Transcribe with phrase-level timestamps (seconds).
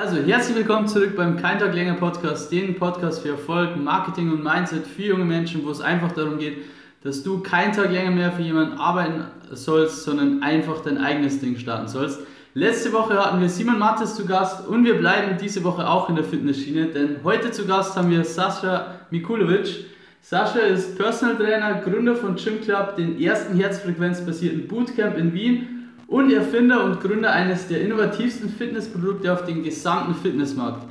[0.00, 4.44] Also, herzlich willkommen zurück beim Kein Tag länger Podcast, den Podcast für Erfolg, Marketing und
[4.44, 6.58] Mindset für junge Menschen, wo es einfach darum geht,
[7.02, 11.56] dass du keinen Tag länger mehr für jemanden arbeiten sollst, sondern einfach dein eigenes Ding
[11.56, 12.20] starten sollst.
[12.54, 16.14] Letzte Woche hatten wir Simon Mattes zu Gast und wir bleiben diese Woche auch in
[16.14, 19.86] der Fitnessschiene, denn heute zu Gast haben wir Sascha Mikulovic.
[20.20, 25.77] Sascha ist Personal Trainer, Gründer von Gym Club, den ersten herzfrequenzbasierten Bootcamp in Wien
[26.08, 30.86] und Erfinder und Gründer eines der innovativsten Fitnessprodukte auf dem gesamten Fitnessmarkt.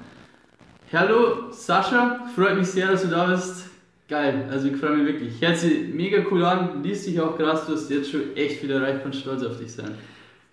[0.94, 3.66] Hallo Sascha, freut mich sehr, dass du da bist.
[4.08, 5.42] Geil, also ich freue mich wirklich.
[5.42, 8.72] Hört sich mega cool an, liest sich auch krass, du hast jetzt schon echt viel
[8.72, 9.92] erreicht, kann stolz auf dich sein.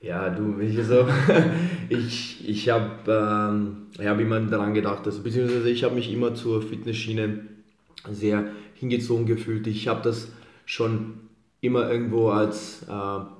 [0.00, 1.06] Ja, du, ich so,
[1.88, 6.62] ich, ich habe ähm, hab immer daran gedacht, also, beziehungsweise ich habe mich immer zur
[6.62, 7.40] Fitnessschiene
[8.10, 9.66] sehr hingezogen gefühlt.
[9.66, 10.32] Ich habe das
[10.66, 11.23] schon
[11.64, 12.92] immer irgendwo als äh,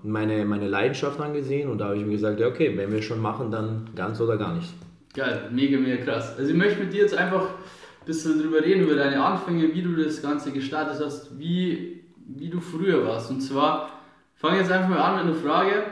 [0.03, 3.21] meine, meine Leidenschaft angesehen und da habe ich mir gesagt, ja okay, wenn wir schon
[3.21, 4.73] machen, dann ganz oder gar nicht.
[5.15, 6.35] Geil, mega, mega krass.
[6.37, 9.83] Also ich möchte mit dir jetzt einfach ein bisschen drüber reden, über deine Anfänge, wie
[9.83, 13.31] du das Ganze gestartet hast, wie, wie du früher warst.
[13.31, 13.91] Und zwar,
[14.35, 15.85] fange jetzt einfach mal an mit einer Frage.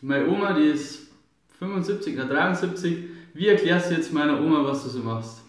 [0.00, 1.10] Meine Oma, die ist
[1.58, 2.96] 75 oder 73.
[3.34, 5.42] Wie erklärst du jetzt meiner Oma, was du so machst?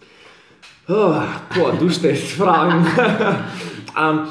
[0.88, 1.22] Oh,
[1.54, 2.86] boah, du stellst Fragen.
[3.98, 4.26] ähm,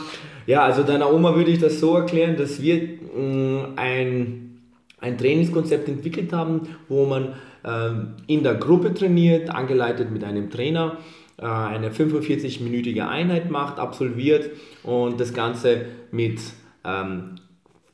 [0.47, 2.81] ja, also deiner Oma würde ich das so erklären, dass wir
[3.15, 4.61] mh, mm, ein,
[4.99, 10.97] ein Trainingskonzept entwickelt haben, wo man ähm, in der Gruppe trainiert, angeleitet mit einem Trainer,
[11.37, 14.49] äh, eine 45-minütige Einheit macht, absolviert
[14.83, 16.39] und das Ganze mit
[16.83, 17.35] ähm,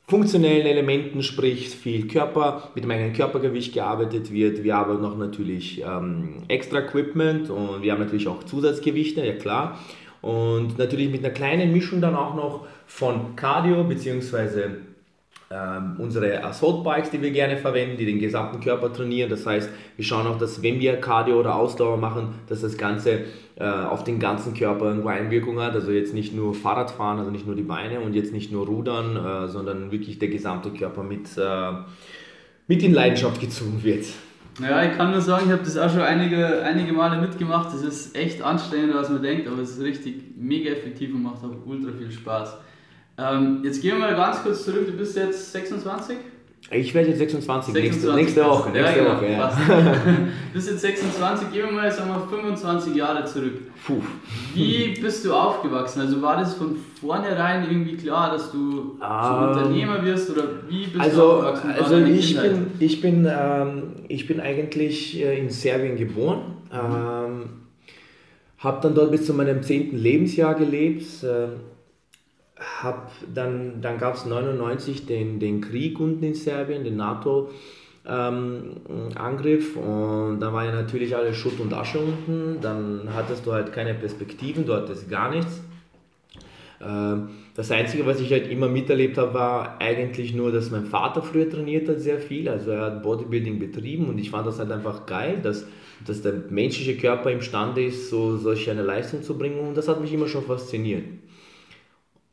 [0.06, 4.64] funktionellen Elementen, sprich viel Körper, mit meinem Körpergewicht gearbeitet wird.
[4.64, 9.78] Wir haben noch natürlich ähm, extra Equipment und wir haben natürlich auch Zusatzgewichte, ja klar.
[10.20, 14.64] Und natürlich mit einer kleinen Mischung dann auch noch von Cardio bzw.
[15.50, 19.30] Ähm, unsere Assault Bikes, die wir gerne verwenden, die den gesamten Körper trainieren.
[19.30, 23.20] Das heißt, wir schauen auch, dass wenn wir Cardio oder Ausdauer machen, dass das Ganze
[23.56, 25.72] äh, auf den ganzen Körper irgendwo Einwirkung hat.
[25.72, 29.16] Also jetzt nicht nur Fahrradfahren, also nicht nur die Beine und jetzt nicht nur Rudern,
[29.16, 31.72] äh, sondern wirklich der gesamte Körper mit, äh,
[32.66, 34.04] mit in Leidenschaft gezogen wird.
[34.60, 37.72] Ja, ich kann nur sagen, ich habe das auch schon einige, einige Male mitgemacht.
[37.72, 41.44] Das ist echt anstrengender, als man denkt, aber es ist richtig mega effektiv und macht
[41.44, 42.56] auch ultra viel Spaß.
[43.18, 44.86] Ähm, jetzt gehen wir mal ganz kurz zurück.
[44.86, 46.16] Du bist jetzt 26?
[46.70, 48.70] Ich werde jetzt 26, 26 nächste, nächste Woche.
[48.70, 49.48] Nächste ja, Woche genau, ja.
[49.48, 53.54] du bist jetzt 26, gehen wir mal sagen wir, 25 Jahre zurück.
[53.86, 54.02] Puh.
[54.52, 56.00] Wie bist du aufgewachsen?
[56.02, 61.00] Also war das von vornherein irgendwie klar, dass du ähm, Unternehmer wirst oder wie bist
[61.00, 61.70] also, du aufgewachsen?
[61.82, 66.56] Also ich bin, ich, bin, ähm, ich bin eigentlich äh, in Serbien geboren.
[66.70, 67.44] Ähm,
[68.58, 69.96] habe dann dort bis zu meinem 10.
[69.96, 71.04] Lebensjahr gelebt.
[71.22, 71.48] Äh,
[72.58, 77.50] hab dann, dann gab es 99 den, den Krieg unten in Serbien, den NATO.
[78.06, 78.76] Ähm,
[79.16, 83.70] Angriff und dann war ja natürlich alles Schutt und Asche unten, dann hattest du halt
[83.72, 85.60] keine Perspektiven, du hattest gar nichts.
[86.80, 91.22] Ähm, das Einzige, was ich halt immer miterlebt habe, war eigentlich nur, dass mein Vater
[91.22, 94.70] früher trainiert hat sehr viel, also er hat Bodybuilding betrieben und ich fand das halt
[94.70, 95.66] einfach geil, dass,
[96.06, 100.00] dass der menschliche Körper imstande ist, so solch eine Leistung zu bringen und das hat
[100.00, 101.04] mich immer schon fasziniert.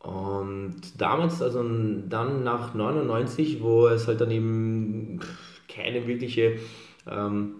[0.05, 5.19] Und damals, also dann nach 99, wo es halt dann eben
[5.67, 6.57] keine wirkliche
[7.09, 7.55] ähm,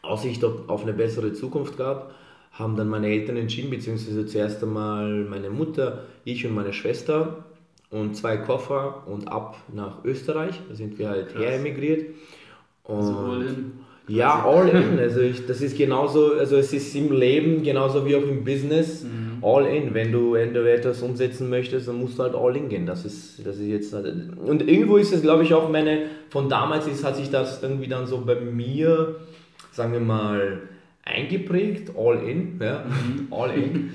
[0.00, 2.14] Aussicht auf eine bessere Zukunft gab,
[2.52, 7.44] haben dann meine Eltern entschieden, beziehungsweise zuerst einmal meine Mutter, ich und meine Schwester
[7.90, 10.58] und zwei Koffer und ab nach Österreich.
[10.68, 11.42] Da sind wir halt Krass.
[11.42, 12.14] her emigriert.
[12.84, 13.72] Also und also all in.
[14.08, 14.98] Ja, all in.
[14.98, 19.04] Also ich, das ist genauso, also es ist im Leben genauso wie auch im Business.
[19.04, 19.92] Mhm all in.
[19.94, 22.86] Wenn du, wenn du etwas umsetzen möchtest, dann musst du halt all in gehen.
[22.86, 23.94] Das ist, das ist jetzt.
[23.94, 27.88] Und irgendwo ist es, glaube ich, auch meine, von damals ist, hat sich das irgendwie
[27.88, 29.16] dann so bei mir,
[29.72, 30.62] sagen wir mal,
[31.04, 32.58] eingeprägt, all in.
[32.60, 32.84] Ja?
[32.84, 33.28] Mhm.
[33.30, 33.92] all in.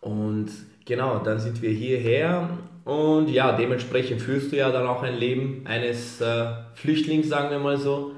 [0.00, 0.50] Und
[0.84, 2.50] genau, dann sind wir hierher
[2.84, 7.58] und ja, dementsprechend führst du ja dann auch ein Leben eines äh, Flüchtlings, sagen wir
[7.58, 8.12] mal so.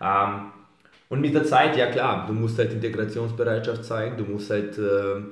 [0.00, 0.52] Ähm,
[1.08, 5.22] und mit der Zeit, ja klar, du musst halt Integrationsbereitschaft zeigen, du musst halt äh,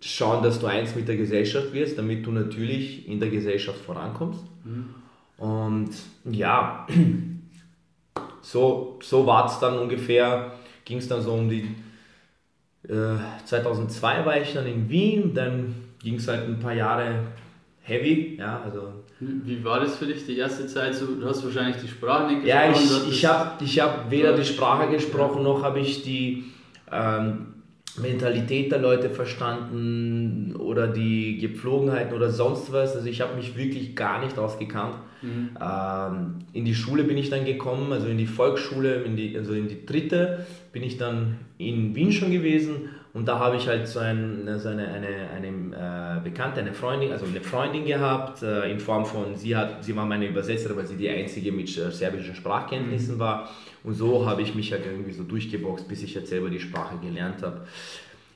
[0.00, 4.44] schauen, dass du eins mit der Gesellschaft wirst, damit du natürlich in der Gesellschaft vorankommst.
[4.64, 4.94] Mhm.
[5.38, 5.90] Und
[6.24, 6.86] ja,
[8.42, 10.52] so, so war es dann ungefähr,
[10.84, 11.74] ging es dann so um die
[12.88, 17.26] äh, 2002 war ich dann in Wien, dann ging es halt ein paar Jahre
[17.82, 20.94] heavy, ja, also wie war das für dich die erste Zeit?
[20.94, 22.48] So, du hast wahrscheinlich die Sprache nicht gesprochen.
[22.48, 26.44] Ja, ich, ich habe ich hab weder die Sprache gesprochen, noch habe ich die,
[26.92, 27.54] ähm,
[28.00, 32.94] Mentalität der Leute verstanden oder die Gepflogenheiten oder sonst was.
[32.96, 34.96] Also ich habe mich wirklich gar nicht ausgekannt.
[35.22, 35.50] Mhm.
[35.60, 39.52] Ähm, in die Schule bin ich dann gekommen, also in die Volksschule, in die, also
[39.52, 43.88] in die dritte bin ich dann in Wien schon gewesen und da habe ich halt
[43.88, 48.70] so, ein, so eine, eine, eine äh, Bekannte, eine Freundin, also eine Freundin gehabt, äh,
[48.70, 51.90] in Form von, sie, hat, sie war meine Übersetzerin, weil sie die einzige mit äh,
[51.90, 53.20] serbischen Sprachkenntnissen mhm.
[53.20, 53.48] war.
[53.82, 56.96] Und so habe ich mich halt irgendwie so durchgeboxt, bis ich jetzt selber die Sprache
[56.98, 57.66] gelernt habe.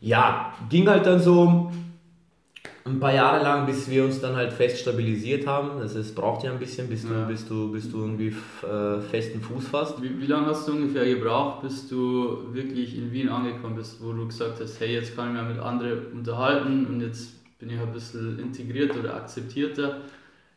[0.00, 1.70] Ja, ging halt dann so
[2.84, 5.79] ein paar Jahre lang, bis wir uns dann halt fest stabilisiert haben.
[5.79, 7.25] Also es braucht ja ein bisschen, bis du, ja.
[7.25, 10.02] bis du, bis du irgendwie äh, festen Fuß fasst.
[10.02, 14.12] Wie, wie lange hast du ungefähr gebraucht, bis du wirklich in Wien angekommen bist, wo
[14.12, 17.79] du gesagt hast, hey, jetzt kann ich mich mit anderen unterhalten und jetzt bin ich
[17.79, 20.00] ein bisschen integriert oder akzeptierter?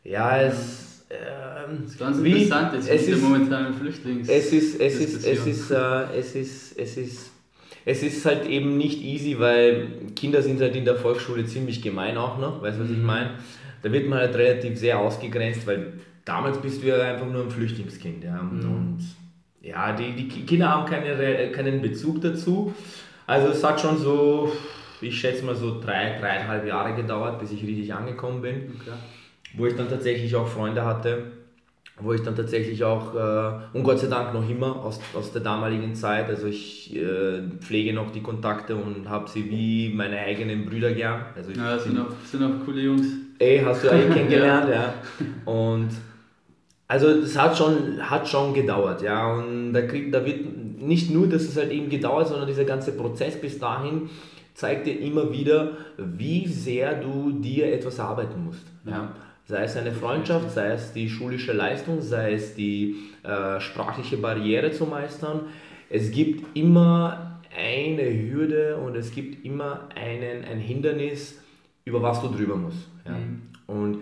[0.02, 1.04] Ja, es...
[1.08, 4.28] Ähm, das ist ganz wie, interessant jetzt es mit der momentanen Flüchtlings.
[4.28, 7.30] Es ist, es ist, es ist, äh, es ist, es ist
[7.88, 9.86] es ist halt eben nicht easy, weil
[10.16, 13.04] Kinder sind halt in der Volksschule ziemlich gemein auch noch, weißt du, was ich mhm.
[13.04, 13.30] meine?
[13.80, 15.92] Da wird man halt relativ sehr ausgegrenzt, weil
[16.24, 18.24] damals bist du ja einfach nur ein Flüchtlingskind.
[18.24, 18.42] Ja?
[18.42, 18.60] Mhm.
[18.60, 18.98] Und
[19.62, 22.74] ja, die, die Kinder haben keine, keinen Bezug dazu.
[23.24, 24.50] Also es hat schon so,
[25.00, 28.80] ich schätze mal so drei, dreieinhalb Jahre gedauert, bis ich richtig angekommen bin.
[28.80, 28.96] Okay.
[29.54, 31.22] Wo ich dann tatsächlich auch Freunde hatte
[32.00, 35.40] wo ich dann tatsächlich auch, äh, und Gott sei Dank noch immer aus, aus der
[35.40, 40.66] damaligen Zeit, also ich äh, pflege noch die Kontakte und habe sie wie meine eigenen
[40.66, 41.24] Brüder gern.
[41.34, 43.06] Also ja, das sind auch, sind auch coole Jungs.
[43.38, 44.94] Ey, hast du eh kennengelernt, ja.
[45.50, 45.88] Und
[46.86, 49.32] also das hat schon, hat schon gedauert, ja.
[49.32, 50.44] Und da, krieg, da wird
[50.78, 54.10] nicht nur, dass es halt eben gedauert, sondern dieser ganze Prozess bis dahin
[54.52, 58.66] zeigt dir immer wieder, wie sehr du dir etwas arbeiten musst.
[58.84, 59.12] Ja.
[59.46, 64.72] Sei es eine Freundschaft, sei es die schulische Leistung, sei es die äh, sprachliche Barriere
[64.72, 65.42] zu meistern.
[65.88, 71.40] Es gibt immer eine Hürde und es gibt immer einen, ein Hindernis,
[71.84, 72.88] über was du drüber musst.
[73.04, 73.12] Ja?
[73.12, 73.42] Mhm.
[73.68, 73.98] Und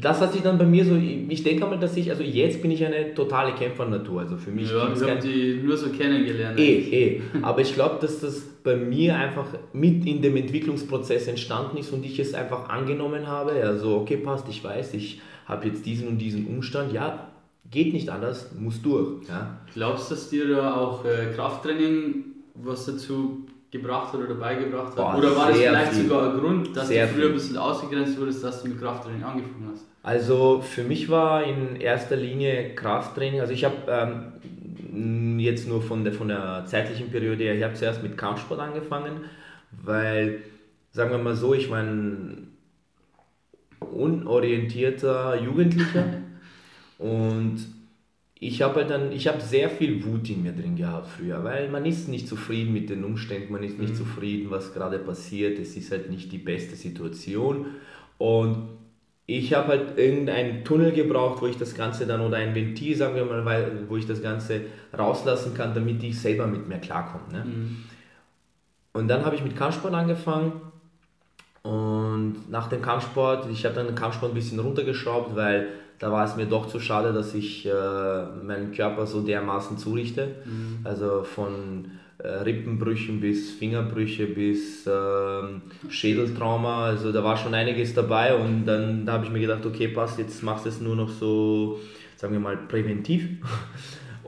[0.00, 2.70] das hat sich dann bei mir so, ich denke mal, dass ich, also jetzt bin
[2.70, 4.70] ich eine totale Kämpfernatur, also für mich.
[4.70, 6.58] Ja, wir haben die nur so kennengelernt.
[6.60, 7.22] Eh, eh.
[7.42, 12.04] Aber ich glaube, dass das bei mir einfach mit in dem Entwicklungsprozess entstanden ist und
[12.04, 13.52] ich es einfach angenommen habe.
[13.52, 17.28] Also, okay, passt, ich weiß, ich habe jetzt diesen und diesen Umstand, ja,
[17.70, 19.26] geht nicht anders, muss durch.
[19.26, 19.56] Ja.
[19.72, 22.24] Glaubst du, dass dir da auch äh, Krafttraining
[22.56, 24.96] was dazu gebracht hat oder beigebracht hat?
[24.96, 26.02] Boah, oder war das vielleicht viel.
[26.04, 27.30] sogar ein Grund, dass sehr du früher viel.
[27.30, 29.86] ein bisschen ausgegrenzt wurdest, dass du mit Krafttraining angefangen hast?
[30.02, 34.32] Also für mich war in erster Linie Krafttraining, also ich habe ähm,
[35.38, 39.24] jetzt nur von der, von der zeitlichen Periode her, ich habe zuerst mit Kampfsport angefangen,
[39.70, 40.42] weil,
[40.92, 42.48] sagen wir mal so, ich war ein
[43.80, 46.04] unorientierter Jugendlicher.
[46.98, 47.58] Und
[48.40, 51.68] ich habe halt dann, ich habe sehr viel Wut in mir drin gehabt früher, weil
[51.68, 53.98] man ist nicht zufrieden mit den Umständen, man ist nicht mhm.
[53.98, 57.66] zufrieden, was gerade passiert, es ist halt nicht die beste Situation.
[58.16, 58.68] Und
[59.30, 63.14] ich habe halt irgendeinen Tunnel gebraucht, wo ich das Ganze dann oder ein Ventil, sagen
[63.14, 64.62] wir mal, weil, wo ich das Ganze
[64.96, 67.24] rauslassen kann, damit ich selber mit mir klarkomme.
[67.30, 67.44] Ne?
[67.44, 67.76] Mhm.
[68.94, 70.62] Und dann habe ich mit Kampfsport angefangen
[71.62, 76.24] und nach dem Kampfsport, ich habe dann den Kampfsport ein bisschen runtergeschraubt, weil da war
[76.24, 80.36] es mir doch zu schade, dass ich äh, meinen Körper so dermaßen zurichte.
[80.46, 80.78] Mhm.
[80.84, 81.90] Also von
[82.24, 84.90] Rippenbrüchen bis Fingerbrüche bis äh,
[85.88, 86.86] Schädeltrauma.
[86.86, 90.18] Also da war schon einiges dabei und dann da habe ich mir gedacht, okay, passt,
[90.18, 91.78] jetzt machst du es nur noch so,
[92.16, 93.28] sagen wir mal, präventiv.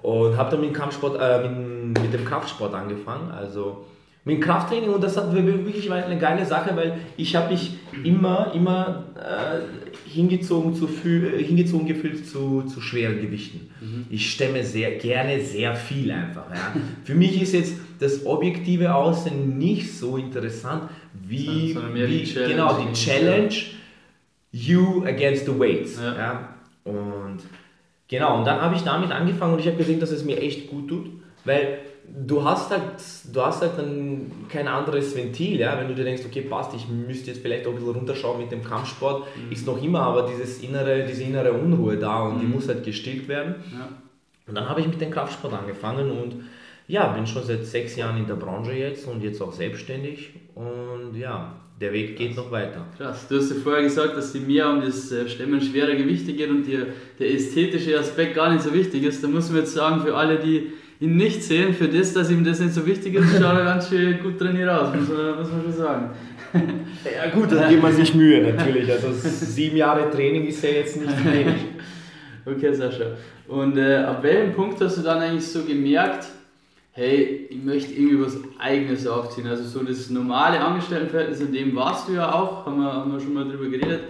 [0.02, 3.30] Und habe dann mit, Kampfsport, äh, mit, mit dem Kraftsport angefangen.
[3.30, 3.84] Also
[4.30, 7.72] mit Krafttraining und das hat wirklich eine geile Sache, weil ich habe mich
[8.04, 13.70] immer, immer äh, hingezogen, zu, hingezogen gefühlt zu, zu schweren Gewichten.
[13.80, 14.06] Mhm.
[14.08, 16.48] Ich stemme sehr gerne sehr viel einfach.
[16.50, 16.74] Ja.
[17.04, 22.78] Für mich ist jetzt das objektive Aussehen nicht so interessant wie, wie die Challenge, genau,
[22.78, 23.54] die Challenge
[24.52, 26.00] you against the weights.
[26.00, 26.16] Ja.
[26.16, 26.54] ja.
[26.84, 27.38] Und
[28.08, 30.70] genau, und dann habe ich damit angefangen und ich habe gesehen, dass es mir echt
[30.70, 31.06] gut tut,
[31.44, 31.78] weil
[32.12, 32.82] du hast halt,
[33.32, 35.78] du hast halt dann kein anderes Ventil, ja?
[35.78, 38.50] wenn du dir denkst, okay, passt, ich müsste jetzt vielleicht auch ein bisschen runterschauen mit
[38.50, 39.52] dem Kampfsport, mhm.
[39.52, 42.40] ist noch immer aber dieses innere, diese innere Unruhe da und mhm.
[42.40, 43.56] die muss halt gestillt werden.
[43.72, 43.88] Ja.
[44.46, 46.36] Und dann habe ich mit dem Kraftsport angefangen und
[46.88, 51.14] ja, bin schon seit sechs Jahren in der Branche jetzt und jetzt auch selbstständig und
[51.16, 52.84] ja, der Weg geht noch weiter.
[52.96, 56.32] Krass, du hast ja vorher gesagt, dass die mehr um das äh, Stemmen schwerer Gewichte
[56.32, 56.88] geht und dir
[57.18, 59.22] der ästhetische Aspekt gar nicht so wichtig ist.
[59.22, 62.44] Da muss man jetzt sagen, für alle, die ihn nicht sehen, für das, dass ihm
[62.44, 65.50] das nicht so wichtig ist, schaut er ganz schön gut trainiert aus, muss man, muss
[65.50, 66.10] man schon sagen.
[67.04, 68.90] Ja gut, da gibt man sich Mühe natürlich.
[68.90, 71.56] Also sieben Jahre Training ist ja jetzt nicht wenig.
[72.46, 73.04] Okay, Sascha.
[73.46, 76.26] Und äh, ab welchem Punkt hast du dann eigentlich so gemerkt,
[76.92, 79.46] hey, ich möchte irgendwie was Eigenes aufziehen.
[79.46, 83.20] Also so das normale Angestelltenverhältnis, in dem warst du ja auch, haben wir, haben wir
[83.20, 84.00] schon mal drüber geredet.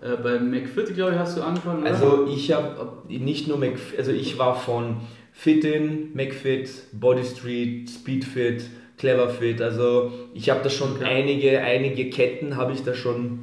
[0.00, 1.90] Äh, bei McFit, glaube ich, hast du angefangen, oder?
[1.90, 4.96] Also ich habe nicht nur McFit, also ich war von
[5.34, 11.04] Fitin, McFit, Bodystreet, Speedfit, Cleverfit, also ich habe da schon okay.
[11.04, 13.40] einige, einige Ketten habe ich da schon,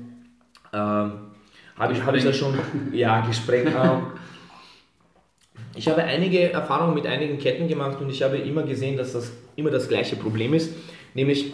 [0.74, 1.12] ähm,
[1.76, 2.58] habe ich, hab ich da schon,
[2.94, 3.72] ja, gesprengt.
[5.76, 9.32] Ich habe einige Erfahrungen mit einigen Ketten gemacht und ich habe immer gesehen, dass das
[9.56, 10.74] immer das gleiche Problem ist,
[11.14, 11.54] nämlich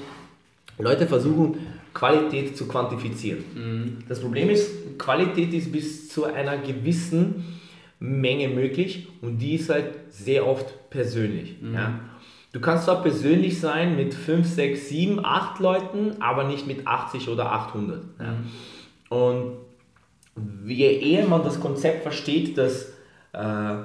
[0.78, 1.58] Leute versuchen
[1.94, 3.44] Qualität zu quantifizieren.
[3.56, 3.98] Mhm.
[4.08, 7.60] Das Problem ist, Qualität ist bis zu einer gewissen
[8.00, 11.62] Menge möglich und die ist halt sehr oft persönlich.
[11.62, 11.74] Mhm.
[11.74, 12.00] Ja?
[12.54, 17.30] Du kannst zwar persönlich sein mit 5, 6, 7, 8 Leuten, aber nicht mit 80
[17.30, 18.04] oder 800.
[18.20, 18.26] Ja?
[18.32, 18.38] Mhm.
[19.10, 19.58] Und
[20.66, 22.94] je eher man das Konzept versteht, dass
[23.34, 23.76] äh,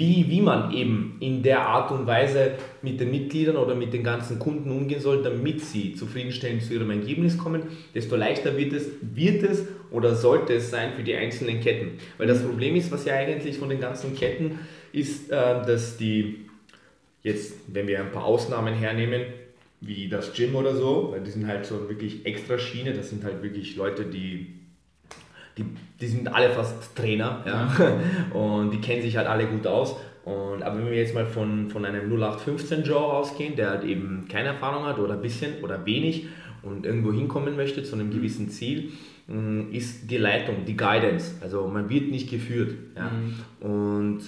[0.00, 4.02] wie, wie man eben in der Art und Weise mit den Mitgliedern oder mit den
[4.02, 7.64] ganzen Kunden umgehen soll, damit sie zufriedenstellend zu ihrem Ergebnis kommen,
[7.94, 11.98] desto leichter wird es, wird es oder sollte es sein für die einzelnen Ketten.
[12.16, 14.60] Weil das Problem ist, was ja eigentlich von den ganzen Ketten
[14.92, 15.34] ist, äh,
[15.66, 16.46] dass die,
[17.22, 19.24] jetzt wenn wir ein paar Ausnahmen hernehmen,
[19.82, 23.22] wie das Gym oder so, weil die sind halt so wirklich extra Schiene, das sind
[23.22, 24.59] halt wirklich Leute, die
[25.58, 25.64] die,
[26.00, 27.70] die sind alle fast Trainer ja?
[28.38, 29.96] und die kennen sich halt alle gut aus.
[30.24, 34.26] Und, aber wenn wir jetzt mal von, von einem 0815 Joe ausgehen, der halt eben
[34.28, 36.26] keine Erfahrung hat oder ein bisschen oder wenig
[36.62, 38.12] und irgendwo hinkommen möchte zu einem mhm.
[38.12, 38.92] gewissen Ziel,
[39.28, 41.36] mm, ist die Leitung, die Guidance.
[41.40, 42.74] Also man wird nicht geführt.
[42.96, 43.10] Ja?
[43.10, 43.66] Mhm.
[43.66, 44.20] Und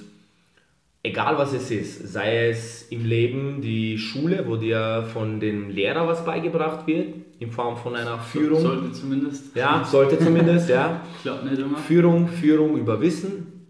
[1.03, 6.07] egal was es ist, sei es im Leben die Schule, wo dir von dem Lehrer
[6.07, 8.61] was beigebracht wird, in Form von einer Führung.
[8.61, 9.57] Sollte zumindest.
[9.57, 11.01] Ja, sollte zumindest, ja.
[11.23, 11.77] Klappt nicht immer.
[11.77, 13.67] Führung, Führung über Wissen,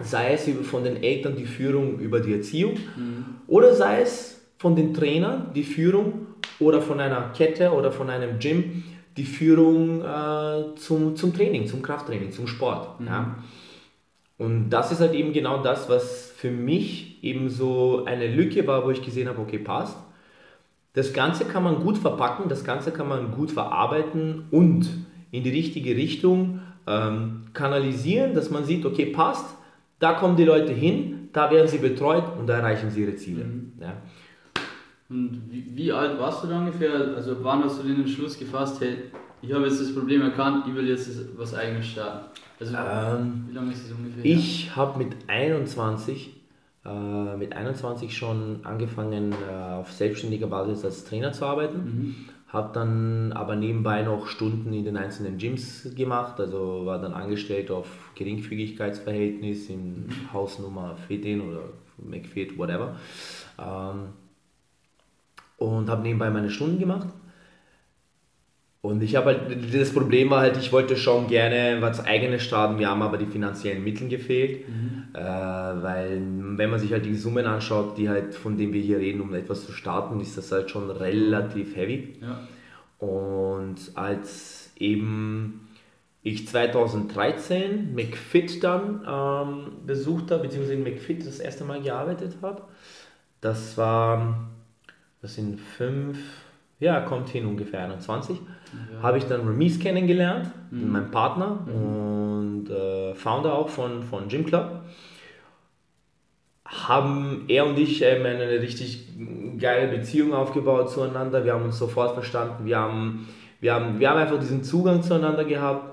[0.00, 3.24] sei es von den Eltern die Führung über die Erziehung mhm.
[3.46, 6.26] oder sei es von den Trainern die Führung
[6.58, 8.82] oder von einer Kette oder von einem Gym
[9.16, 13.00] die Führung äh, zum, zum Training, zum Krafttraining, zum Sport.
[13.00, 13.06] Mhm.
[13.06, 13.36] Ja.
[14.36, 18.84] Und das ist halt eben genau das, was für mich eben so eine Lücke war,
[18.84, 19.96] wo ich gesehen habe, okay, passt.
[20.92, 24.86] Das Ganze kann man gut verpacken, das Ganze kann man gut verarbeiten und
[25.30, 29.56] in die richtige Richtung ähm, kanalisieren, dass man sieht, okay, passt,
[30.00, 33.44] da kommen die Leute hin, da werden sie betreut und da erreichen sie ihre Ziele.
[33.44, 33.72] Mhm.
[33.80, 33.96] Ja.
[35.08, 36.92] Und wie, wie, alt warst du da ungefähr?
[37.16, 38.96] Also wann hast du den Entschluss gefasst, hey,
[39.46, 42.26] ich habe jetzt das Problem erkannt, ich will jetzt was eigenes starten?
[42.60, 44.24] Also ähm, wie lange ist das ungefähr?
[44.24, 46.30] Ich habe mit 21
[46.84, 51.78] äh, mit 21 schon angefangen, äh, auf selbstständiger Basis als Trainer zu arbeiten.
[51.78, 52.14] Mhm.
[52.48, 57.70] Habe dann aber nebenbei noch Stunden in den einzelnen Gyms gemacht, also war dann angestellt
[57.70, 60.10] auf Geringfügigkeitsverhältnis in mhm.
[60.32, 61.62] Hausnummer Fitin oder
[61.98, 62.96] McFit, whatever.
[63.58, 64.08] Ähm,
[65.56, 67.08] und habe nebenbei meine Stunden gemacht
[68.84, 72.76] und ich habe halt, das Problem war halt, ich wollte schon gerne was eigenes starten,
[72.76, 75.04] mir haben aber die finanziellen Mittel gefehlt, mhm.
[75.14, 76.20] äh, weil
[76.58, 79.32] wenn man sich halt die Summen anschaut, die halt, von denen wir hier reden, um
[79.32, 82.18] etwas zu starten, ist das halt schon relativ heavy.
[82.20, 82.46] Ja.
[82.98, 85.66] Und als eben
[86.22, 92.60] ich 2013 McFit dann ähm, besucht habe, beziehungsweise in McFit das erste Mal gearbeitet habe,
[93.40, 94.46] das war,
[95.22, 96.18] das sind fünf,
[96.84, 98.38] ja, kommt hin ungefähr 21
[98.74, 99.02] ja.
[99.02, 100.92] habe ich dann Remise kennengelernt, mhm.
[100.92, 101.72] mein Partner mhm.
[101.72, 104.82] und äh, Founder auch von, von Gym Club.
[106.66, 109.08] Haben er und ich ähm, eine richtig
[109.58, 111.44] geile Beziehung aufgebaut zueinander.
[111.44, 112.64] Wir haben uns sofort verstanden.
[112.64, 113.28] Wir haben,
[113.60, 115.92] wir haben, wir haben einfach diesen Zugang zueinander gehabt.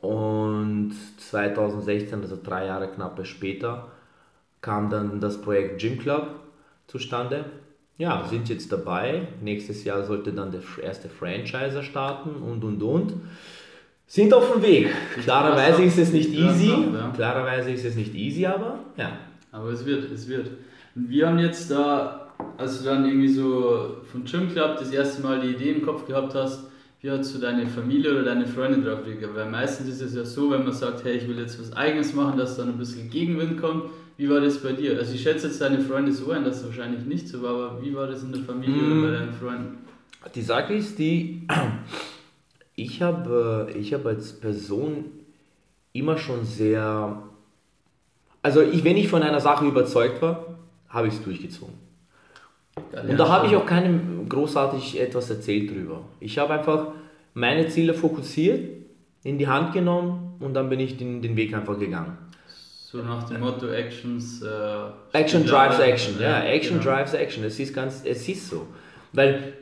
[0.00, 3.88] Und 2016, also drei Jahre knappe später,
[4.60, 6.30] kam dann das Projekt Gym Club
[6.86, 7.44] zustande.
[7.98, 9.28] Ja, sind jetzt dabei.
[9.40, 13.14] Nächstes Jahr sollte dann der erste Franchiser starten und und und.
[14.06, 14.88] Sind auf dem Weg.
[15.22, 16.72] Klarerweise ist es nicht easy.
[17.14, 19.18] Klarerweise ist es nicht easy, aber ja.
[19.50, 20.50] Aber es wird, es wird.
[20.94, 25.40] Wir haben jetzt da, als du dann irgendwie so von Gym Club das erste Mal
[25.40, 29.06] die Idee im Kopf gehabt hast, wie hast du deine Familie oder deine Freunde drauf
[29.06, 29.34] reagiert?
[29.34, 32.14] Weil meistens ist es ja so, wenn man sagt, hey, ich will jetzt was Eigenes
[32.14, 33.84] machen, dass dann ein bisschen Gegenwind kommt
[34.16, 34.96] wie war das bei dir?
[34.98, 37.82] Also ich schätze jetzt deine Freunde so ein, dass es wahrscheinlich nicht so war, aber
[37.82, 39.02] wie war das in der Familie mm.
[39.02, 39.78] oder bei deinen Freunden?
[40.34, 41.46] Die Sache ist die,
[42.76, 45.06] ich habe ich hab als Person
[45.92, 47.22] immer schon sehr,
[48.42, 50.58] also ich, wenn ich von einer Sache überzeugt war,
[50.88, 51.74] habe ich es durchgezogen.
[53.08, 56.02] Und da habe ich auch keinem großartig etwas erzählt drüber.
[56.20, 56.88] Ich habe einfach
[57.32, 58.68] meine Ziele fokussiert,
[59.22, 62.16] in die Hand genommen und dann bin ich den, den Weg einfach gegangen.
[62.92, 64.42] So nach dem Motto Actions.
[64.42, 66.92] Äh, Action drives Action, ja, Action genau.
[66.92, 67.42] drives Action.
[67.42, 68.68] Es ist ganz, es ist so.
[69.12, 69.54] Weil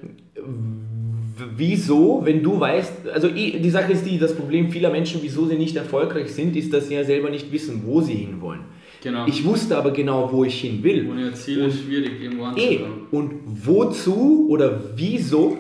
[1.57, 5.57] wieso, wenn du weißt, also die Sache ist die, das Problem vieler Menschen, wieso sie
[5.57, 8.61] nicht erfolgreich sind, ist, dass sie ja selber nicht wissen, wo sie hinwollen.
[9.03, 9.27] Genau.
[9.27, 11.09] Ich wusste aber genau, wo ich hin will.
[11.11, 13.07] Ohne Ziel ist schwierig, irgendwo anzukommen.
[13.11, 15.59] Eh, und wozu oder wieso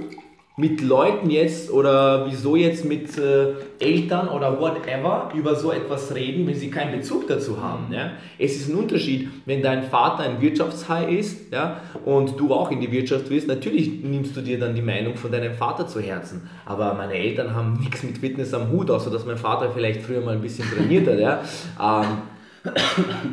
[0.56, 6.46] mit Leuten jetzt oder wieso jetzt mit äh, Eltern oder whatever über so etwas reden,
[6.46, 7.92] wenn sie keinen Bezug dazu haben.
[7.92, 8.12] Ja?
[8.38, 12.80] Es ist ein Unterschied, wenn dein Vater ein Wirtschaftshai ist ja, und du auch in
[12.80, 16.48] die Wirtschaft willst, natürlich nimmst du dir dann die Meinung von deinem Vater zu Herzen.
[16.66, 20.20] Aber meine Eltern haben nichts mit Fitness am Hut, außer dass mein Vater vielleicht früher
[20.20, 21.18] mal ein bisschen trainiert hat.
[21.18, 21.40] Ja?
[21.82, 22.33] Ähm,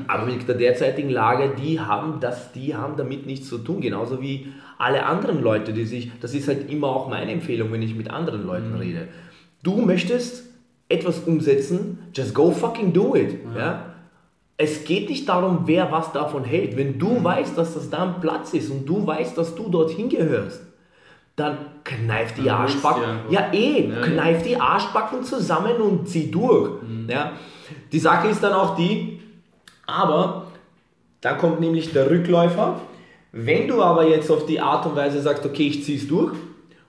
[0.07, 4.21] aber mit der derzeitigen Lage, die haben, das, die haben damit nichts zu tun, genauso
[4.21, 4.47] wie
[4.77, 8.09] alle anderen Leute, die sich, das ist halt immer auch meine Empfehlung, wenn ich mit
[8.09, 8.79] anderen Leuten mhm.
[8.79, 9.07] rede.
[9.63, 10.45] Du möchtest
[10.89, 13.39] etwas umsetzen, just go fucking do it.
[13.55, 13.59] Ja.
[13.59, 13.85] ja?
[14.57, 16.75] Es geht nicht darum, wer was davon hält.
[16.77, 17.23] Wenn du mhm.
[17.23, 20.61] weißt, dass das da ein Platz ist und du weißt, dass du dorthin gehörst,
[21.35, 23.03] dann kneif die Arschbacken.
[23.29, 26.81] Ja, eh, ja, kneif die Arschbacken zusammen und zieh durch.
[26.83, 27.09] Mhm.
[27.09, 27.31] Ja?
[27.91, 29.20] Die Sache ist dann auch die,
[29.91, 30.47] aber
[31.21, 32.79] dann kommt nämlich der Rückläufer.
[33.31, 36.33] Wenn du aber jetzt auf die Art und Weise sagst, okay, ich ziehe es durch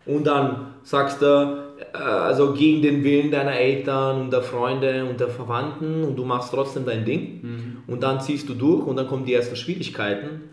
[0.07, 5.21] und dann sagst du, äh, also gegen den Willen deiner Eltern und der Freunde und
[5.21, 7.77] der Verwandten und du machst trotzdem dein Ding mhm.
[7.87, 10.53] und dann ziehst du durch und dann kommen die ersten Schwierigkeiten.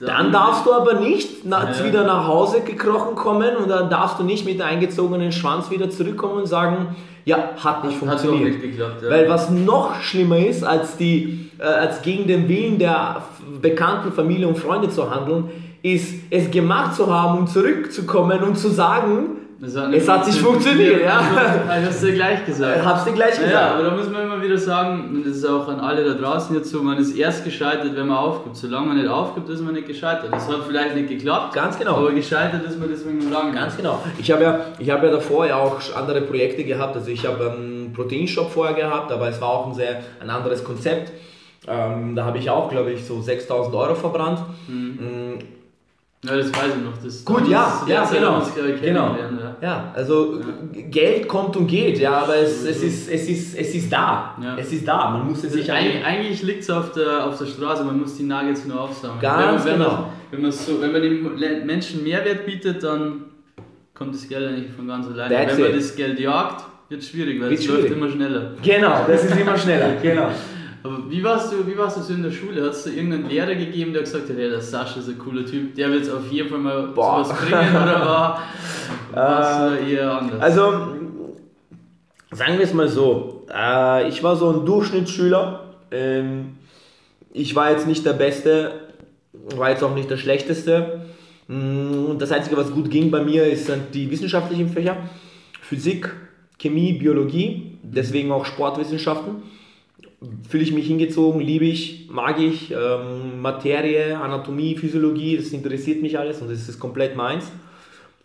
[0.00, 1.84] Dann darfst du aber nicht nach, ja.
[1.84, 6.40] wieder nach Hause gekrochen kommen und dann darfst du nicht mit eingezogenen Schwanz wieder zurückkommen
[6.40, 8.54] und sagen, ja, hat nicht funktioniert.
[8.54, 9.10] Hat nicht geklappt, ja.
[9.10, 13.22] Weil was noch schlimmer ist, als, die, äh, als gegen den Willen der
[13.60, 15.50] bekannten Familie und Freunde zu handeln,
[15.82, 21.20] ist es gemacht zu haben, um zurückzukommen und zu sagen, es hat sich funktioniert, ja.
[21.20, 22.78] Ich hab's dir gleich gesagt.
[22.80, 23.52] Ich hab's dir gleich gesagt.
[23.52, 26.14] Ja, aber da muss man immer wieder sagen, und das ist auch an alle da
[26.14, 28.56] draußen jetzt so, man ist erst gescheitert, wenn man aufgibt.
[28.56, 30.32] Solange man nicht aufgibt, ist man nicht gescheitert.
[30.32, 31.52] Das hat vielleicht nicht geklappt.
[31.52, 31.96] Ganz genau.
[31.96, 33.52] Aber gescheitert ist man deswegen noch lange.
[33.52, 34.02] Ganz genau.
[34.18, 34.60] Ich habe ja,
[34.94, 36.96] hab ja davor ja auch andere Projekte gehabt.
[36.96, 40.64] Also ich habe einen Proteinshop vorher gehabt, aber es war auch ein sehr ein anderes
[40.64, 41.12] Konzept.
[41.68, 44.40] Ähm, da habe ich auch, glaube ich, so 6000 Euro verbrannt.
[44.66, 45.34] Mhm.
[45.34, 45.38] Mm,
[46.22, 47.02] ja, das weiß ich noch.
[47.02, 48.42] Das, Gut, ja, ja, genau.
[48.82, 49.16] genau.
[49.16, 49.56] Ja.
[49.62, 50.82] ja, also ja.
[50.90, 54.36] Geld kommt und geht, ja, aber es, es, ist, es, ist, es ist da.
[54.42, 54.56] Ja.
[54.58, 57.46] Es ist da, man muss es sich Eig Eigentlich liegt es auf der, auf der
[57.46, 59.20] Straße, man muss die Nuggets nur aufsammeln.
[59.20, 59.92] Ganz wenn, wenn genau.
[59.92, 63.24] Man, wenn, man so, wenn man den Menschen Mehrwert bietet, dann
[63.94, 65.34] kommt das Geld eigentlich von ganz alleine.
[65.34, 65.78] That's wenn man it.
[65.78, 68.52] das Geld jagt, wird es schwierig, weil es läuft immer schneller.
[68.62, 70.28] Genau, das ist immer schneller, genau.
[70.82, 72.62] Aber wie warst du, wie warst du so in der Schule?
[72.64, 75.44] Hat es da irgendeinen Lehrer gegeben, der gesagt hat, hey, der Sascha ist ein cooler
[75.44, 77.22] Typ, der wird es auf jeden Fall mal Boah.
[77.22, 78.00] sowas bringen oder
[79.12, 80.40] war es äh, eher anders?
[80.40, 80.72] Also,
[82.32, 85.64] sagen wir es mal so, äh, ich war so ein Durchschnittsschüler.
[85.90, 86.56] Ähm,
[87.32, 88.72] ich war jetzt nicht der Beste,
[89.54, 91.02] war jetzt auch nicht der Schlechteste.
[91.46, 94.96] Mm, das Einzige, was gut ging bei mir, ist die wissenschaftlichen Fächer.
[95.60, 96.10] Physik,
[96.58, 99.42] Chemie, Biologie, deswegen auch Sportwissenschaften
[100.48, 102.70] fühle ich mich hingezogen, liebe ich, mag ich.
[102.70, 107.50] Ähm, Materie, Anatomie, Physiologie, das interessiert mich alles und das ist komplett meins.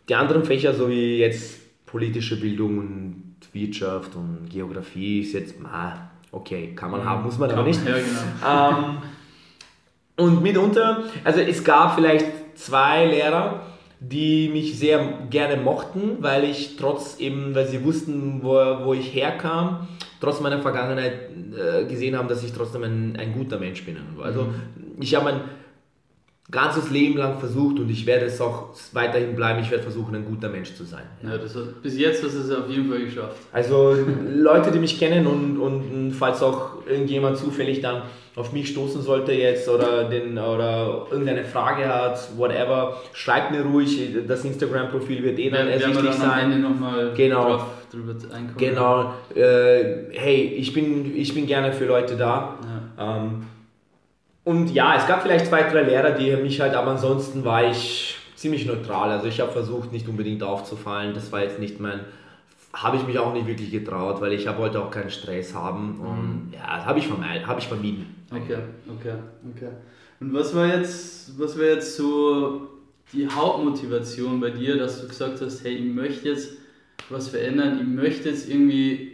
[0.10, 6.10] Die anderen Fächer, so wie jetzt politische Bildung und Wirtschaft und Geografie, ist jetzt, ah,
[6.32, 7.80] okay, kann man haben, muss man aber nicht.
[7.88, 8.80] Ja, genau.
[8.80, 8.98] ähm,
[10.18, 13.62] und mitunter, also es gab vielleicht zwei Lehrer,
[14.00, 18.54] die mich sehr gerne mochten, weil ich trotz eben, weil sie wussten, wo,
[18.84, 19.88] wo ich herkam,
[20.26, 21.14] trotz meiner Vergangenheit
[21.56, 23.98] äh, gesehen haben, dass ich trotzdem ein, ein guter Mensch bin.
[24.22, 25.02] Also mhm.
[25.02, 25.42] ich habe mein
[26.52, 30.26] ganzes Leben lang versucht und ich werde es auch weiterhin bleiben, ich werde versuchen, ein
[30.26, 31.04] guter Mensch zu sein.
[31.24, 33.36] Ja, das hat, bis jetzt hast du es auf jeden Fall geschafft.
[33.52, 33.96] Also
[34.32, 38.04] Leute, die mich kennen und, und falls auch irgendjemand zufällig dann
[38.36, 43.98] auf mich stoßen sollte jetzt oder, den, oder irgendeine Frage hat, whatever, schreibt mir ruhig,
[44.28, 46.64] das Instagram-Profil wird eh dann ersichtlich sein.
[47.96, 48.16] Nochmal
[48.58, 49.48] genau, genau.
[49.48, 52.58] Äh, hey, ich bin, ich bin gerne für Leute da.
[52.98, 53.18] Ja.
[53.18, 53.46] Ähm,
[54.44, 58.18] und ja, es gab vielleicht zwei, drei Lehrer, die mich halt, aber ansonsten war ich
[58.36, 59.10] ziemlich neutral.
[59.10, 61.14] Also ich habe versucht, nicht unbedingt aufzufallen.
[61.14, 62.02] Das war jetzt nicht mein
[62.76, 66.48] habe ich mich auch nicht wirklich getraut, weil ich wollte auch keinen Stress haben und
[66.48, 66.54] mhm.
[66.54, 67.10] ja, habe ich,
[67.48, 68.16] hab ich vermieden.
[68.30, 69.14] Okay, okay,
[69.56, 69.70] okay.
[70.20, 72.68] Und was war jetzt, was war jetzt so
[73.14, 76.54] die Hauptmotivation bei dir, dass du gesagt hast, hey, ich möchte jetzt
[77.10, 79.12] was verändern, ich möchte jetzt irgendwie,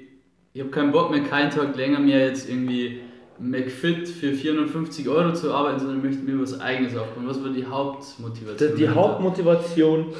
[0.53, 3.01] ich habe keinen Bock mehr, keinen Tag länger mehr jetzt irgendwie
[3.39, 7.27] McFit für 450 Euro zu arbeiten, sondern ich möchte mir was eigenes aufbauen.
[7.27, 8.75] Was war die Hauptmotivation?
[8.75, 10.13] Die, die Hauptmotivation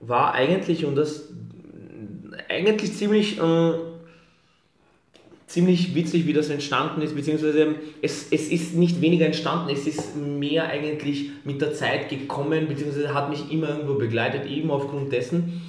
[0.00, 1.28] war eigentlich, und das
[2.48, 3.72] eigentlich ziemlich, äh,
[5.46, 10.16] ziemlich witzig, wie das entstanden ist, beziehungsweise es, es ist nicht weniger entstanden, es ist
[10.16, 15.62] mehr eigentlich mit der Zeit gekommen, beziehungsweise hat mich immer irgendwo begleitet, eben aufgrund dessen.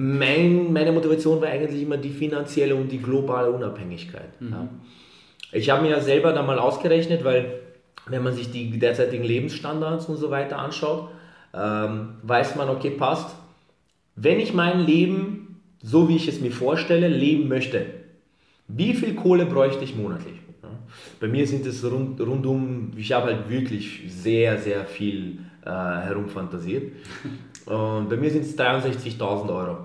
[0.00, 4.40] Mein, meine Motivation war eigentlich immer die finanzielle und die globale Unabhängigkeit.
[4.40, 4.52] Mhm.
[4.52, 4.68] Ja.
[5.50, 7.58] Ich habe mir ja selber da mal ausgerechnet, weil
[8.06, 11.08] wenn man sich die derzeitigen Lebensstandards und so weiter anschaut,
[11.52, 13.34] ähm, weiß man, okay, passt.
[14.14, 17.84] Wenn ich mein Leben, so wie ich es mir vorstelle, leben möchte,
[18.68, 20.36] wie viel Kohle bräuchte ich monatlich?
[20.62, 20.68] Ja.
[21.18, 26.92] Bei mir sind es rund, rundum, ich habe halt wirklich sehr, sehr viel äh, herumfantasiert.
[27.66, 29.76] Und bei mir sind es 63.000 Euro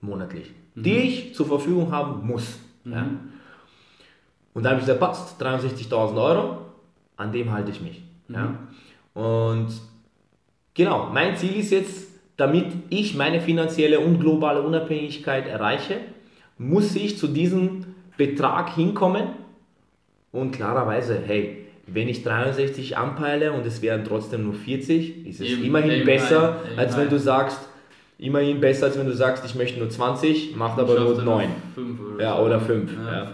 [0.00, 0.82] monatlich, mhm.
[0.82, 2.58] die ich zur Verfügung haben muss.
[2.84, 2.92] Mhm.
[2.92, 3.06] Ja.
[4.54, 6.58] Und da habe ich gesagt, passt, 63.000 Euro,
[7.18, 8.02] an dem halte ich mich.
[8.28, 8.34] Mhm.
[8.34, 8.58] Ja.
[9.12, 9.68] Und
[10.72, 16.00] genau, mein Ziel ist jetzt, damit ich meine finanzielle und globale Unabhängigkeit erreiche,
[16.56, 17.84] muss ich zu diesem
[18.16, 19.28] Betrag hinkommen
[20.32, 25.48] und klarerweise, hey, wenn ich 63 anpeile und es wären trotzdem nur 40, ist es
[25.48, 27.60] Eben, immerhin besser, mein, als wenn du sagst,
[28.18, 31.48] immerhin besser, als wenn du sagst, ich möchte nur 20, macht aber nur 9.
[32.14, 32.90] Oder ja, oder 5.
[32.92, 33.32] Ja, ja.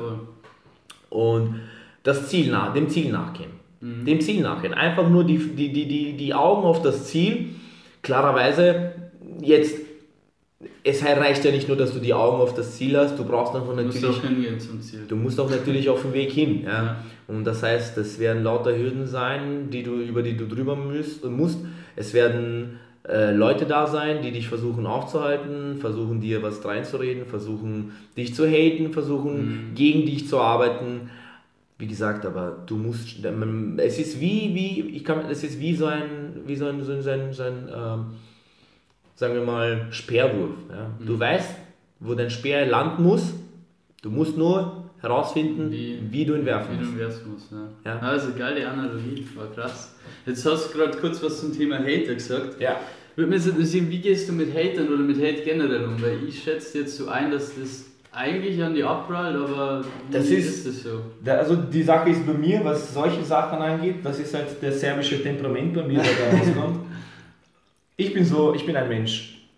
[1.08, 1.60] Und
[2.02, 3.50] das Ziel nach, dem Ziel nachgehen.
[3.80, 4.04] Mhm.
[4.04, 4.74] Dem Ziel nachgehen.
[4.74, 7.50] Einfach nur die, die, die, die, die Augen auf das Ziel.
[8.02, 8.92] Klarerweise,
[9.40, 9.78] jetzt,
[10.84, 13.54] es reicht ja nicht nur, dass du die Augen auf das Ziel hast, du brauchst
[13.54, 14.00] noch natürlich.
[14.00, 15.00] Du musst auch hingehen zum Ziel.
[15.08, 16.64] Du musst auch natürlich auf dem Weg hin.
[16.64, 16.70] Ja.
[16.70, 17.04] ja.
[17.28, 21.24] Und das heißt, es werden lauter Hürden sein, die du, über die du drüber musst.
[21.24, 21.58] musst.
[21.96, 27.92] Es werden äh, Leute da sein, die dich versuchen aufzuhalten, versuchen dir was reinzureden, versuchen
[28.16, 29.74] dich zu haten, versuchen mhm.
[29.74, 31.10] gegen dich zu arbeiten.
[31.78, 33.24] Wie gesagt, aber du musst,
[33.78, 36.92] es ist wie, wie, ich kann, es ist wie so ein, wie so ein, so
[36.92, 38.04] ein, so ein, so ein ähm,
[39.22, 40.50] sagen wir mal, Speerwurf.
[40.68, 40.90] Ja.
[40.98, 41.06] Mhm.
[41.06, 41.54] Du weißt,
[42.00, 43.32] wo dein Speer landen muss,
[44.02, 46.90] du musst nur herausfinden, wie, wie du ihn werfen musst.
[46.90, 47.68] Wie du ihn werfen musst, ja.
[47.84, 47.98] ja.
[48.00, 49.94] Also geile Analogie, war krass.
[50.26, 52.60] Jetzt hast du gerade kurz was zum Thema Hater gesagt.
[52.60, 52.80] Ja.
[53.14, 56.02] Würde mich interessieren, wie gehst du mit Hatern oder mit Hate generell um?
[56.02, 60.66] Weil ich schätze jetzt so ein, dass das eigentlich an die abprallt, aber das ist,
[60.66, 61.00] ist das so?
[61.24, 64.72] Da, also die Sache ist bei mir, was solche Sachen angeht, das ist halt der
[64.72, 66.92] serbische Temperament bei mir, der da rauskommt.
[67.96, 69.48] Ich bin so, ich bin ein Mensch.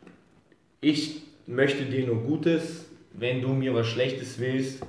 [0.80, 2.86] Ich möchte dir nur Gutes.
[3.12, 4.84] Wenn du mir was Schlechtes willst,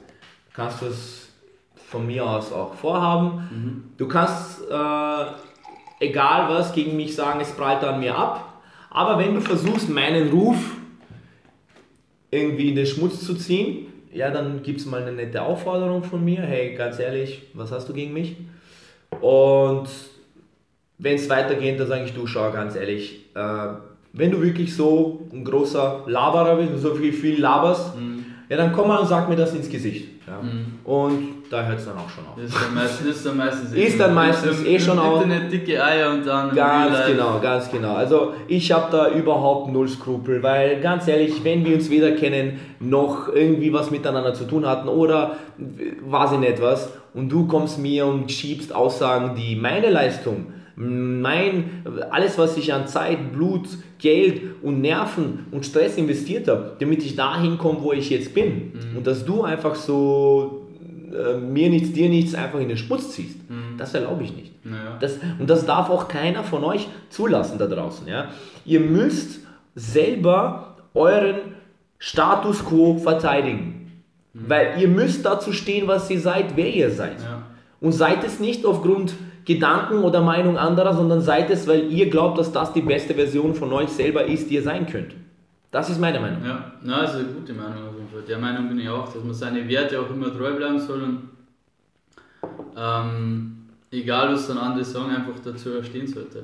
[0.53, 1.29] kannst du es
[1.75, 3.47] von mir aus auch vorhaben.
[3.51, 3.83] Mhm.
[3.97, 5.25] Du kannst, äh,
[5.99, 8.63] egal was, gegen mich sagen, es prallt an mir ab.
[8.89, 10.57] Aber wenn du versuchst, meinen Ruf
[12.31, 16.23] irgendwie in den Schmutz zu ziehen, ja, dann gibt es mal eine nette Aufforderung von
[16.23, 16.41] mir.
[16.41, 18.37] Hey, ganz ehrlich, was hast du gegen mich?
[19.21, 19.87] Und
[20.97, 25.43] wenn es weitergeht, dann sage ich, du schau ganz ehrlich, wenn du wirklich so ein
[25.43, 28.25] großer Laberer bist, so viel, viel laberst, mhm.
[28.49, 30.15] ja, dann komm mal und sag mir das ins Gesicht.
[30.25, 30.41] Ja.
[30.41, 30.79] Mhm.
[30.83, 32.37] Und da hört es dann auch schon auf.
[32.37, 35.21] Ist dann meistens, ist dann meistens, ist dann meistens eh schon auf.
[35.21, 36.55] Internet dicke Eier und dann.
[36.55, 37.93] Ganz genau, ganz genau.
[37.93, 42.59] Also ich habe da überhaupt null Skrupel, weil ganz ehrlich, wenn wir uns weder kennen,
[42.79, 45.35] noch irgendwie was miteinander zu tun hatten oder
[46.07, 51.83] weiß ich nicht was und du kommst mir und schiebst Aussagen, die meine Leistung mein,
[52.11, 57.15] alles, was ich an Zeit, Blut, Geld und Nerven und Stress investiert habe, damit ich
[57.15, 58.73] dahin komme, wo ich jetzt bin.
[58.73, 58.97] Mhm.
[58.97, 60.67] Und dass du einfach so
[61.13, 63.77] äh, mir nichts, dir nichts einfach in den Schmutz ziehst, mhm.
[63.77, 64.65] das erlaube ich nicht.
[64.65, 64.97] Naja.
[64.99, 68.07] Das, und das darf auch keiner von euch zulassen da draußen.
[68.07, 68.29] Ja?
[68.65, 69.39] Ihr müsst
[69.75, 71.55] selber euren
[71.99, 73.91] Status quo verteidigen.
[74.33, 74.49] Mhm.
[74.49, 77.21] Weil ihr müsst dazu stehen, was ihr seid, wer ihr seid.
[77.21, 77.43] Ja.
[77.79, 79.13] Und seid es nicht aufgrund
[79.45, 83.53] Gedanken oder Meinung anderer, sondern seid es, weil ihr glaubt, dass das die beste Version
[83.53, 85.15] von euch selber ist, die ihr sein könnt.
[85.71, 86.43] Das ist meine Meinung.
[86.43, 88.21] Ja, ja das ist eine gute Meinung auf jeden Fall.
[88.27, 91.29] Der Meinung bin ich auch, dass man seine Werte auch immer treu bleiben soll und
[92.75, 96.39] ähm, egal was dann andere sagen, einfach dazu stehen sollte.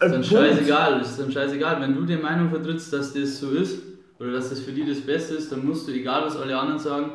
[0.00, 1.80] Ist dann scheißegal, ist dann scheißegal.
[1.80, 3.82] Wenn du die Meinung vertrittst, dass das so ist
[4.18, 6.78] oder dass das für dich das Beste ist, dann musst du, egal was alle anderen
[6.78, 7.12] sagen,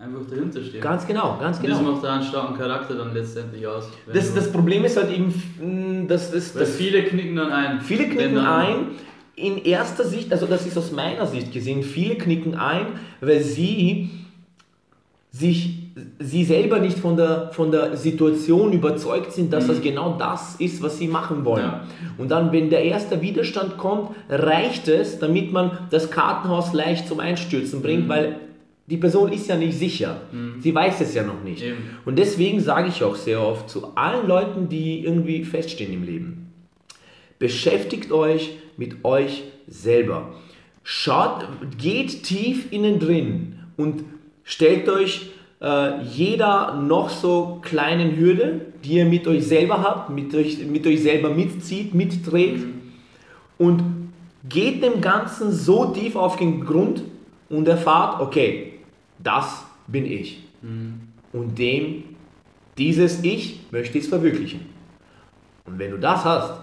[0.00, 0.80] einfach dahinter stehen.
[0.80, 1.76] Ganz genau, ganz genau.
[1.76, 3.88] das macht da einen starken Charakter dann letztendlich aus.
[4.12, 7.80] Das, das Problem ist halt eben, dass, dass, dass viele knicken dann ein.
[7.80, 8.86] Viele knicken ein.
[9.36, 12.86] In erster Sicht, also das ist aus meiner Sicht gesehen, viele knicken ein,
[13.20, 14.10] weil sie
[15.30, 15.76] sich
[16.18, 19.68] sie selber nicht von der, von der Situation überzeugt sind, dass mhm.
[19.68, 21.64] das genau das ist, was sie machen wollen.
[21.64, 21.84] Ja.
[22.16, 27.20] Und dann, wenn der erste Widerstand kommt, reicht es, damit man das Kartenhaus leicht zum
[27.20, 28.08] Einstürzen bringt, mhm.
[28.08, 28.36] weil
[28.90, 30.22] die Person ist ja nicht sicher.
[30.32, 30.60] Mhm.
[30.60, 31.62] Sie weiß es ja noch nicht.
[31.62, 31.78] Eben.
[32.04, 36.52] Und deswegen sage ich auch sehr oft zu allen Leuten, die irgendwie feststehen im Leben,
[37.38, 40.34] beschäftigt euch mit euch selber.
[40.82, 41.46] Schaut,
[41.78, 44.02] geht tief innen drin und
[44.42, 45.30] stellt euch
[45.62, 50.86] äh, jeder noch so kleinen Hürde, die ihr mit euch selber habt, mit euch, mit
[50.86, 52.80] euch selber mitzieht, mitträgt mhm.
[53.58, 53.82] und
[54.48, 57.02] geht dem Ganzen so tief auf den Grund
[57.50, 58.69] und erfahrt, okay,
[59.22, 60.42] das bin ich.
[60.62, 61.00] Mhm.
[61.32, 62.04] Und dem,
[62.78, 64.60] dieses Ich möchte ich es verwirklichen.
[65.66, 66.60] Und wenn du das hast,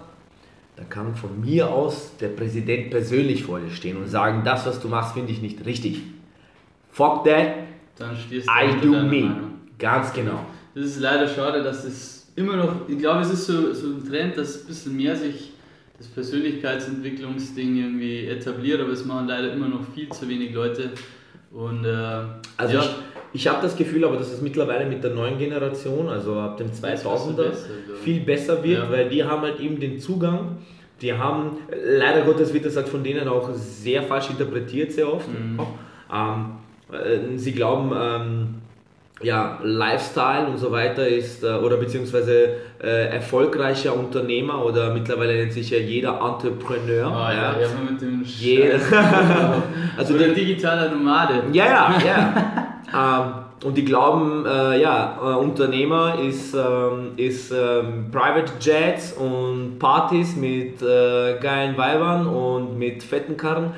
[0.76, 4.80] dann kann von mir aus der Präsident persönlich vor dir stehen und sagen, das, was
[4.80, 6.02] du machst, finde ich nicht richtig.
[6.90, 7.54] Fuck that,
[7.96, 9.22] dann stehst du I do me.
[9.22, 9.50] Meinung.
[9.78, 10.44] Ganz genau.
[10.74, 14.08] Das ist leider schade, dass es immer noch, ich glaube, es ist so, so ein
[14.08, 15.52] Trend, dass ein bisschen mehr sich
[15.98, 20.92] das Persönlichkeitsentwicklungsding irgendwie etabliert, aber es machen leider immer noch viel zu wenig Leute.
[21.50, 22.22] Und, äh,
[22.56, 22.82] also ja.
[22.82, 22.90] ich,
[23.32, 26.68] ich habe das Gefühl, aber dass es mittlerweile mit der neuen Generation, also ab dem
[26.68, 27.68] 2000er, besser,
[28.02, 28.90] viel besser wird, ja.
[28.90, 30.58] weil die haben halt eben den Zugang.
[31.00, 35.28] Die haben, leider Gottes wird das halt von denen auch sehr falsch interpretiert, sehr oft.
[35.28, 35.60] Mhm.
[36.12, 36.50] Ähm,
[36.90, 38.54] äh, sie glauben, ähm,
[39.20, 42.50] ja, Lifestyle und so weiter ist, äh, oder beziehungsweise
[42.82, 47.10] äh, erfolgreicher Unternehmer oder mittlerweile nennt sich ja jeder Entrepreneur.
[47.10, 48.78] Oh, ja, ja, mit dem jeder,
[49.96, 51.42] also oder der digitale Nomade.
[51.52, 53.24] Ja, ja, ja.
[53.24, 53.32] ähm,
[53.64, 60.36] und die glauben, äh, ja, äh, Unternehmer ist, ähm, ist ähm, Private Jets und Partys
[60.36, 63.72] mit äh, geilen Weibern und mit fetten Karren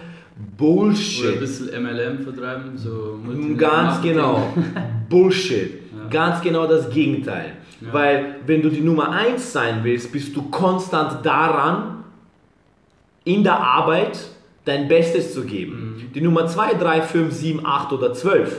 [0.57, 1.25] Bullshit.
[1.25, 3.19] Oder ein bisschen MLM vertreiben, so
[3.57, 4.53] Ganz genau.
[5.09, 5.81] Bullshit.
[5.97, 6.09] Ja.
[6.11, 7.53] Ganz genau das Gegenteil.
[7.81, 7.93] Ja.
[7.93, 12.05] Weil wenn du die Nummer 1 sein willst, bist du konstant daran,
[13.25, 14.19] in der Arbeit
[14.65, 15.97] dein Bestes zu geben.
[15.97, 16.13] Mhm.
[16.13, 18.57] Die Nummer 2, 3, 5, 7, 8 oder 12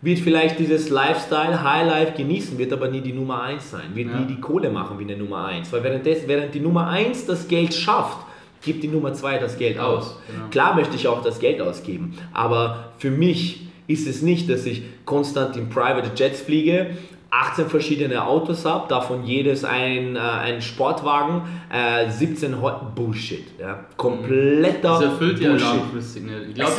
[0.00, 4.20] wird vielleicht dieses Lifestyle, Highlife genießen, wird aber nie die Nummer 1 sein, wird ja.
[4.20, 5.72] nie die Kohle machen wie eine Nummer 1.
[5.72, 8.18] Weil während, des, während die Nummer 1 das Geld schafft,
[8.62, 10.16] gibt die Nummer zwei das Geld aus.
[10.26, 10.48] Genau.
[10.50, 14.82] Klar möchte ich auch das Geld ausgeben, aber für mich ist es nicht, dass ich
[15.04, 16.88] konstant in Private Jets fliege,
[17.30, 22.56] 18 verschiedene Autos habe, davon jedes ein, äh, ein Sportwagen, äh, 17
[22.94, 23.44] Bullshit.
[23.60, 23.80] Ja.
[23.98, 26.36] Kompletter Das erfüllt ja langfristig nicht.
[26.48, 26.72] Ich glaube,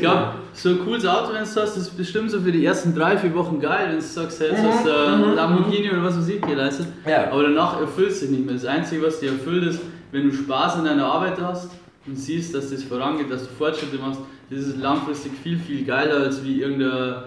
[0.00, 3.16] glaub, so ein cooles Auto, wenn du hast, ist bestimmt so für die ersten drei,
[3.16, 5.34] vier Wochen geil, wenn du sagst, hey, jetzt hast du äh, mhm.
[5.36, 6.88] Lamborghini oder was weiß ich geleistet.
[7.08, 7.30] Ja.
[7.30, 8.54] Aber danach erfüllt es sich nicht mehr.
[8.54, 9.80] Das Einzige, was dir erfüllt ist,
[10.12, 11.70] wenn du Spaß in deiner Arbeit hast
[12.06, 14.20] und siehst, dass das vorangeht, dass du Fortschritte machst,
[14.50, 17.24] das ist langfristig viel, viel geiler, als wie irgendein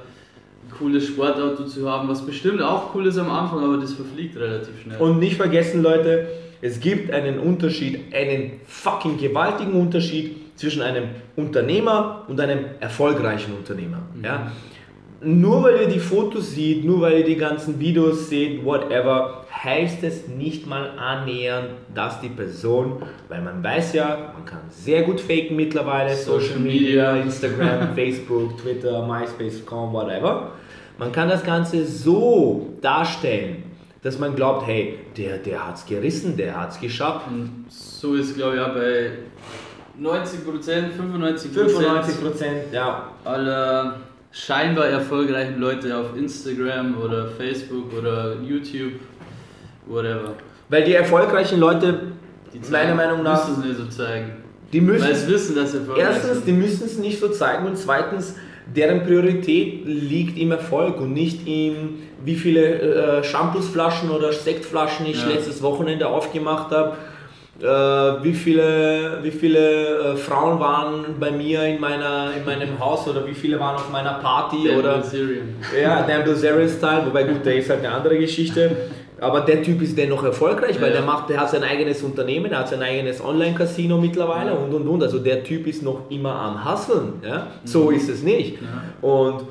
[0.77, 4.79] cooles Sportauto zu haben, was bestimmt auch cool ist am Anfang, aber das verfliegt relativ
[4.81, 4.97] schnell.
[4.99, 6.27] Und nicht vergessen, Leute,
[6.61, 14.01] es gibt einen Unterschied, einen fucking gewaltigen Unterschied zwischen einem Unternehmer und einem erfolgreichen Unternehmer.
[14.15, 14.23] Mhm.
[14.23, 14.51] Ja?
[15.21, 20.03] Nur weil ihr die Fotos seht, nur weil ihr die ganzen Videos seht, whatever, heißt
[20.03, 25.19] es nicht mal annähernd, dass die Person, weil man weiß ja, man kann sehr gut
[25.19, 30.51] faken mittlerweile, Social Media, Instagram, Facebook, Twitter, MySpace, com, whatever.
[30.97, 33.63] Man kann das Ganze so darstellen,
[34.03, 37.27] dass man glaubt, hey, der, der hat es gerissen, der hat es geschafft.
[37.27, 39.11] Und so ist, glaube ich, auch bei
[39.97, 43.09] 90 Prozent, 95 95 Prozent, ja.
[43.23, 43.99] aller
[44.31, 48.93] scheinbar erfolgreichen Leute auf Instagram oder Facebook oder YouTube
[49.87, 50.33] whatever.
[50.69, 51.99] Weil die erfolgreichen Leute,
[52.53, 53.47] die meiner Meinung nach.
[53.47, 54.31] müssen es nicht so zeigen.
[54.73, 57.77] Die müssen, Weil es wissen, dass sie Erstens, die müssen es nicht so zeigen und
[57.77, 58.35] zweitens,
[58.75, 65.21] deren Priorität liegt im Erfolg und nicht in wie viele äh, Shampoosflaschen oder Sektflaschen ich
[65.21, 65.29] ja.
[65.29, 66.97] letztes Wochenende aufgemacht habe.
[67.61, 73.07] Äh, wie viele, wie viele äh, Frauen waren bei mir in, meiner, in meinem Haus
[73.07, 75.55] oder wie viele waren auf meiner Party Dan oder Bilzerian.
[75.81, 78.75] ja, Dan Bilzerian Style, wobei gut, der ist halt eine andere Geschichte.
[79.21, 80.97] Aber der Typ ist dennoch erfolgreich, weil ja.
[80.97, 84.57] der macht, der hat sein eigenes Unternehmen, der hat sein eigenes Online-Casino mittlerweile ja.
[84.57, 85.03] und und und.
[85.03, 87.13] Also der Typ ist noch immer am Hustlen.
[87.23, 87.47] Ja?
[87.63, 87.95] So mhm.
[87.95, 88.57] ist es nicht.
[88.61, 89.07] Ja.
[89.07, 89.43] Und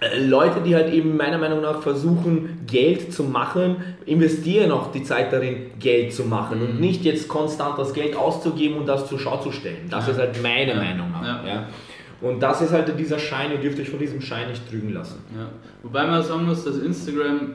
[0.00, 5.02] äh, Leute, die halt eben meiner Meinung nach versuchen, Geld zu machen, investieren auch die
[5.02, 6.64] Zeit darin, Geld zu machen mhm.
[6.64, 9.88] und nicht jetzt konstant das Geld auszugeben und das zur Schau zu stellen.
[9.90, 11.44] Das ist halt meine Meinung nach.
[12.20, 15.18] Und das ist halt dieser Schein, ihr dürft euch von diesem Schein nicht trügen lassen.
[15.36, 15.48] Ja.
[15.82, 17.54] Wobei man sagen muss, dass Instagram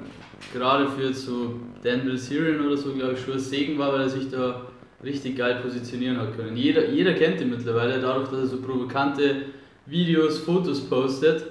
[0.54, 4.10] gerade für so Dan Bilzerian oder so, glaube ich, schon ein Segen war, weil er
[4.10, 4.62] sich da
[5.04, 6.56] richtig geil positionieren hat können.
[6.56, 9.44] Jeder, jeder kennt ihn mittlerweile, dadurch, dass er so provokante
[9.86, 11.46] Videos, Fotos postet.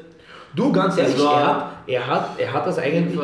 [0.58, 3.16] Du, ganz ehrlich, war, er, hat, er, hat, er hat das eigentlich,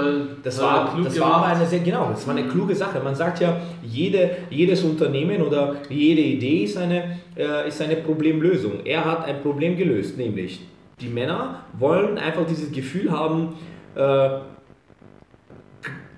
[0.45, 3.01] das war, das war eine sehr, genau, das war eine kluge Sache.
[3.03, 8.85] Man sagt ja, jede, jedes Unternehmen oder jede Idee ist eine, äh, ist eine Problemlösung.
[8.85, 10.61] Er hat ein Problem gelöst, nämlich
[11.01, 13.55] die Männer wollen einfach dieses Gefühl haben,
[13.97, 14.29] äh,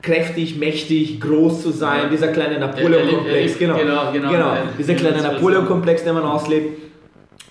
[0.02, 6.04] kräftig, mächtig, groß zu sein, dieser kleine Napoleon-Komplex, genau, genau, genau, genau, dieser kleine Napoleon-Komplex,
[6.04, 6.78] den man auslebt.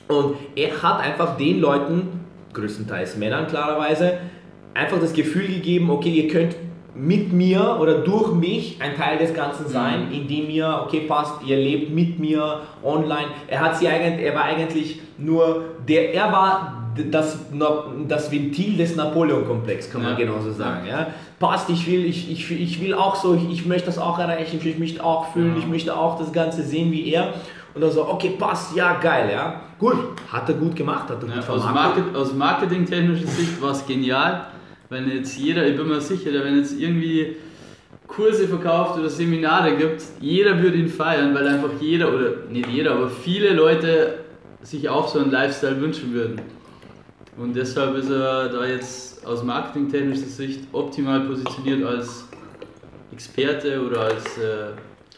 [0.07, 2.24] Und er hat einfach den Leuten,
[2.55, 4.13] größtenteils Männern klarerweise,
[4.73, 6.55] einfach das Gefühl gegeben, okay, ihr könnt
[6.95, 11.57] mit mir oder durch mich ein Teil des Ganzen sein, indem ihr, okay, passt, ihr
[11.57, 13.27] lebt mit mir online.
[13.47, 17.37] Er hat sie eigentlich, er war eigentlich nur der, er war das,
[18.07, 20.17] das Ventil des Napoleon-Komplex, kann man ja.
[20.17, 20.87] genauso sagen.
[20.87, 21.07] Ja.
[21.39, 24.61] Passt, ich will, ich, ich, ich will auch so, ich, ich möchte das auch erreichen,
[24.63, 25.59] ich möchte auch fühlen, ja.
[25.59, 27.33] ich möchte auch das Ganze sehen wie er.
[27.75, 29.61] Und dann so, okay, passt, ja, geil, ja.
[29.77, 29.97] Gut,
[30.31, 33.85] hat er gut gemacht, hat er gut ja, aus, Market, aus marketingtechnischer Sicht war es
[33.85, 34.47] genial
[34.89, 37.37] wenn jetzt jeder, ich bin mir sicher, wenn jetzt irgendwie
[38.07, 42.91] Kurse verkauft oder Seminare gibt, jeder würde ihn feiern, weil einfach jeder, oder nicht jeder,
[42.91, 44.19] aber viele Leute
[44.61, 46.41] sich auch so einen Lifestyle wünschen würden.
[47.37, 52.25] Und deshalb ist er da jetzt aus marketingtechnischer Sicht optimal positioniert als
[53.11, 54.71] Experte oder als, äh,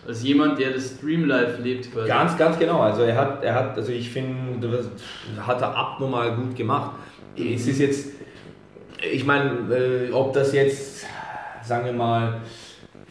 [0.07, 1.91] als jemand, der das Dreamlife lebt.
[1.91, 2.07] Quasi.
[2.07, 2.79] Ganz, ganz genau.
[2.79, 4.89] Also er hat, er hat, also ich finde,
[5.39, 6.91] hat er abnormal gut gemacht.
[7.35, 8.07] Es ist jetzt
[9.11, 11.05] ich meine, äh, ob das jetzt,
[11.63, 12.41] sagen wir mal,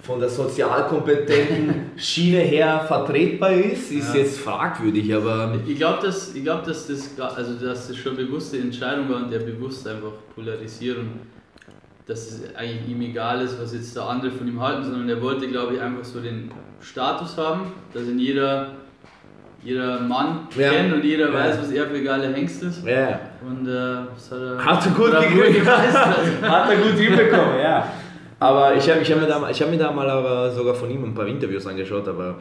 [0.03, 4.21] von der sozialkompetenten Schiene her vertretbar ist, ist ja.
[4.21, 5.59] jetzt fragwürdig, aber...
[5.67, 9.41] Ich glaube, dass, glaub, dass, das, also, dass das schon bewusste Entscheidung war und der
[9.41, 11.21] bewusst einfach polarisieren,
[12.07, 15.21] dass es eigentlich ihm egal ist, was jetzt der andere von ihm halten, sondern er
[15.21, 18.73] wollte, glaube ich, einfach so den Status haben, dass in jeder
[19.67, 20.71] jeder Mann ja.
[20.71, 21.35] kennt und jeder ja.
[21.35, 22.87] weiß, was er für geile Hengst ist.
[22.87, 23.19] Ja.
[23.45, 23.73] Und äh,
[24.15, 25.67] das hat er, hat er gut gekriegt.
[26.43, 27.93] hat er gut hinbekommen, ja.
[28.39, 31.03] Aber ich habe ich hab mir, da, hab mir da mal aber sogar von ihm
[31.05, 32.37] ein paar Interviews angeschaut, aber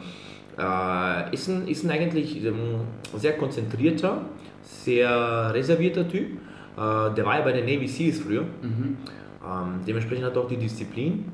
[0.58, 2.80] äh, ist, ein, ist ein eigentlich ähm,
[3.16, 4.20] sehr konzentrierter,
[4.62, 6.32] sehr reservierter Typ.
[6.76, 8.42] Äh, der war ja bei den Navy Seals früher.
[8.42, 8.98] Mhm.
[9.42, 11.32] Ähm, dementsprechend hat er auch die Disziplin.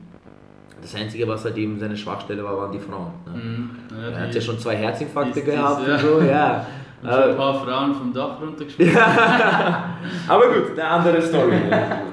[0.83, 3.13] Das Einzige, was halt eben seine Schwachstelle war, waren die Frauen.
[3.25, 3.33] Ne?
[3.33, 3.71] Mhm.
[3.91, 5.95] Ja, er hat ja schon zwei Herzinfarkte gehabt ja.
[5.95, 6.67] und so, ja.
[7.03, 8.97] Und schon ein paar Frauen vom Dach runtergesprungen.
[10.29, 11.57] Aber gut, eine andere Story.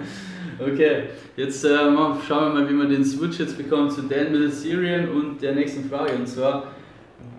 [0.60, 1.04] okay,
[1.36, 1.78] jetzt äh,
[2.28, 5.88] schauen wir mal, wie man den Switch jetzt bekommt zu Dan Syrian und der nächsten
[5.88, 6.14] Frage.
[6.16, 6.64] Und zwar,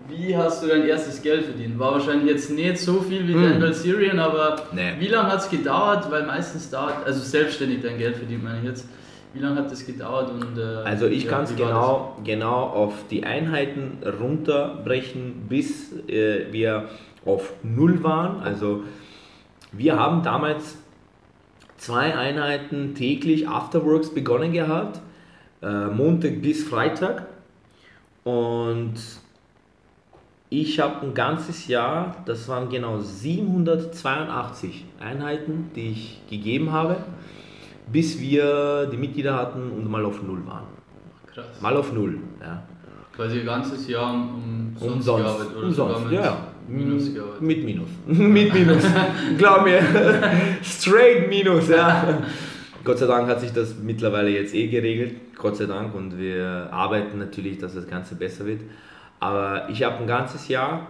[0.07, 1.77] wie hast du dein erstes Geld verdient?
[1.77, 3.59] War wahrscheinlich jetzt nicht so viel wie hm.
[3.59, 4.93] Dan Syrian, aber nee.
[4.99, 6.09] wie lange hat es gedauert?
[6.09, 8.87] Weil meistens dauert, also selbstständig dein Geld verdient, meine ich jetzt.
[9.33, 10.29] Wie lange hat das gedauert?
[10.29, 16.51] Und, äh, also ich ja, kann es genau, genau auf die Einheiten runterbrechen, bis äh,
[16.51, 16.89] wir
[17.25, 18.41] auf Null waren.
[18.41, 18.83] Also
[19.71, 20.77] wir haben damals
[21.77, 24.99] zwei Einheiten täglich Afterworks begonnen gehabt,
[25.61, 27.27] äh, Montag bis Freitag.
[28.25, 28.95] Und
[30.49, 36.97] ich habe ein ganzes Jahr, das waren genau 782 Einheiten, die ich gegeben habe
[37.91, 40.67] bis wir die Mitglieder hatten und mal auf Null waren.
[41.33, 41.61] Krass.
[41.61, 42.63] Mal auf Null, ja.
[43.15, 46.47] Quasi ein ganzes Jahr um, umsonst, umsonst gearbeitet oder umsonst, mit ja.
[46.67, 47.41] Minus gearbeitet.
[47.41, 47.89] Mit Minus.
[48.05, 48.83] mit Minus.
[49.37, 49.81] Glaub mir.
[50.63, 52.19] Straight Minus, ja.
[52.83, 55.15] Gott sei Dank hat sich das mittlerweile jetzt eh geregelt.
[55.37, 55.93] Gott sei Dank.
[55.93, 58.61] Und wir arbeiten natürlich, dass das Ganze besser wird.
[59.19, 60.87] Aber ich habe ein ganzes Jahr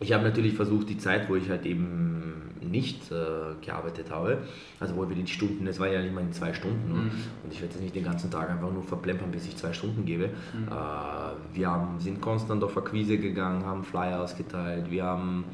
[0.00, 2.33] ich habe natürlich versucht, die Zeit, wo ich halt eben
[2.74, 4.38] nicht äh, gearbeitet habe,
[4.80, 7.10] also wo wir die Stunden, es war ja nicht mal in zwei Stunden mhm.
[7.42, 10.04] und ich werde jetzt nicht den ganzen Tag einfach nur verplempern, bis ich zwei Stunden
[10.04, 10.26] gebe.
[10.28, 10.68] Mhm.
[10.68, 15.44] Äh, wir haben, sind konstant auf Akquise gegangen, haben Flyer ausgeteilt, wir haben,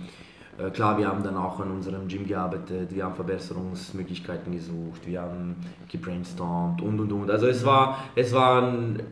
[0.58, 5.20] äh, klar, wir haben dann auch an unserem Gym gearbeitet, wir haben Verbesserungsmöglichkeiten gesucht, wir
[5.20, 5.56] haben
[5.92, 7.30] gebrainstormt und und und.
[7.30, 9.02] Also es war, es war ein,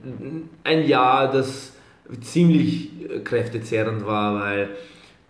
[0.64, 1.74] ein Jahr, das
[2.22, 2.90] ziemlich
[3.24, 4.70] kräftezehrend war, weil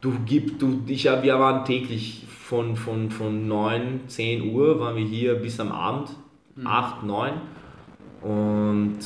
[0.01, 5.05] du gibst, du, ich, wir waren täglich von, von, von 9, 10 Uhr waren wir
[5.05, 6.09] hier bis am Abend,
[6.57, 6.67] mhm.
[6.67, 7.33] 8, 9
[8.23, 8.99] und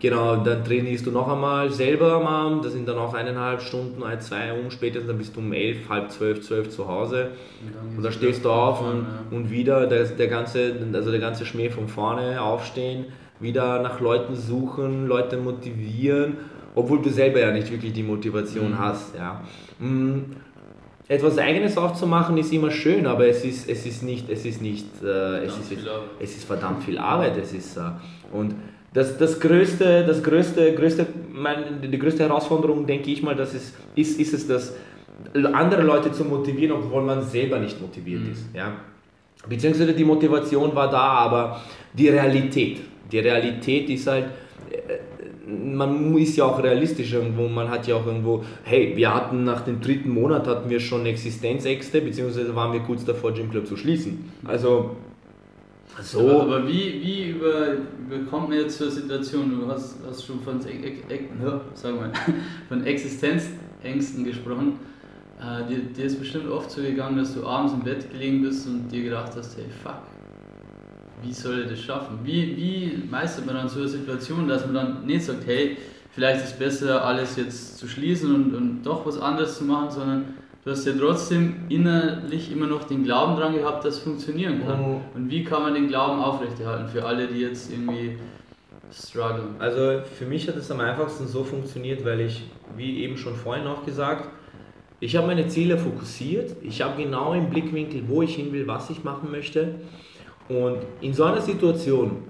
[0.00, 4.02] genau, dann trainierst du noch einmal selber am Abend, das sind dann auch eineinhalb Stunden,
[4.02, 7.30] ein, zwei um spätestens, dann bist du um 11, halb 12, 12 zu Hause
[7.62, 11.46] und, und dann stehst du auf und, und wieder der, der, ganze, also der ganze
[11.46, 13.04] Schmäh von vorne aufstehen,
[13.38, 16.38] wieder nach Leuten suchen, Leute motivieren
[16.78, 18.78] obwohl du selber ja nicht wirklich die Motivation mhm.
[18.78, 19.14] hast.
[19.16, 19.42] Ja.
[21.08, 24.86] Etwas Eigenes aufzumachen ist immer schön, aber es ist, es ist nicht, es ist nicht,
[25.02, 25.72] äh, es, ist,
[26.20, 27.38] es ist verdammt viel Arbeit.
[27.38, 27.80] Es ist, äh,
[28.30, 28.54] und
[28.92, 33.74] das, das größte, das größte, größte, mein, die größte Herausforderung, denke ich mal, das ist,
[33.94, 34.74] ist, ist es, dass
[35.52, 38.32] andere Leute zu motivieren, obwohl man selber nicht motiviert mhm.
[38.32, 38.44] ist.
[38.54, 38.72] Ja?
[39.48, 41.60] Beziehungsweise die Motivation war da, aber
[41.94, 42.80] die Realität.
[43.10, 44.26] Die Realität ist halt,
[45.48, 49.62] man ist ja auch realistisch irgendwo, man hat ja auch irgendwo, hey, wir hatten nach
[49.62, 53.76] dem dritten Monat hatten wir schon Existenzängste, beziehungsweise waren wir kurz davor, Gym Club zu
[53.76, 54.30] schließen.
[54.44, 54.96] Also
[56.02, 56.20] so.
[56.20, 57.76] Aber, aber wie, wie über,
[58.08, 60.58] überkommt man jetzt zur Situation, du hast, hast schon von,
[61.96, 62.12] mal,
[62.68, 64.78] von Existenzängsten gesprochen.
[65.40, 68.66] Äh, dir, dir ist bestimmt oft so gegangen, dass du abends im Bett gelegen bist
[68.66, 70.02] und dir gedacht hast, hey fuck,
[71.22, 72.20] wie soll ich das schaffen?
[72.22, 75.76] Wie, wie meistert man dann so eine Situation, dass man dann nicht sagt, hey,
[76.10, 79.90] vielleicht ist es besser, alles jetzt zu schließen und, und doch was anderes zu machen,
[79.90, 80.24] sondern
[80.64, 84.80] du hast ja trotzdem innerlich immer noch den Glauben dran gehabt, dass es funktionieren kann.
[84.80, 85.00] Mhm.
[85.14, 88.18] Und wie kann man den Glauben aufrechterhalten für alle, die jetzt irgendwie
[88.92, 89.56] strugglen?
[89.58, 92.44] Also für mich hat es am einfachsten so funktioniert, weil ich,
[92.76, 94.28] wie eben schon vorhin auch gesagt,
[95.00, 98.90] ich habe meine Ziele fokussiert, ich habe genau im Blickwinkel, wo ich hin will, was
[98.90, 99.76] ich machen möchte.
[100.48, 102.22] Und in so einer Situation,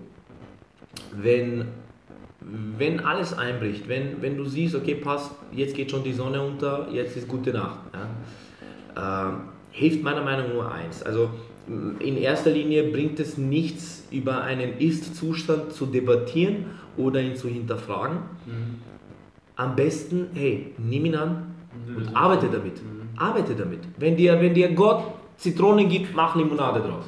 [1.13, 1.67] wenn,
[2.41, 6.89] wenn alles einbricht, wenn, wenn du siehst, okay, passt, jetzt geht schon die Sonne unter,
[6.93, 7.79] jetzt ist gute Nacht,
[8.97, 9.33] ja, äh,
[9.71, 11.03] hilft meiner Meinung nach nur eins.
[11.03, 11.31] Also
[12.01, 16.67] in erster Linie bringt es nichts, über einen Ist-Zustand zu debattieren
[16.97, 18.19] oder ihn zu hinterfragen.
[18.47, 18.83] Mhm.
[19.57, 21.55] Am besten, hey, nimm ihn an
[21.95, 22.83] und arbeite damit.
[22.83, 23.09] Mhm.
[23.17, 23.81] Arbeite damit.
[23.99, 25.03] Wenn dir, wenn dir Gott
[25.37, 27.05] Zitrone gibt, mach Limonade draus.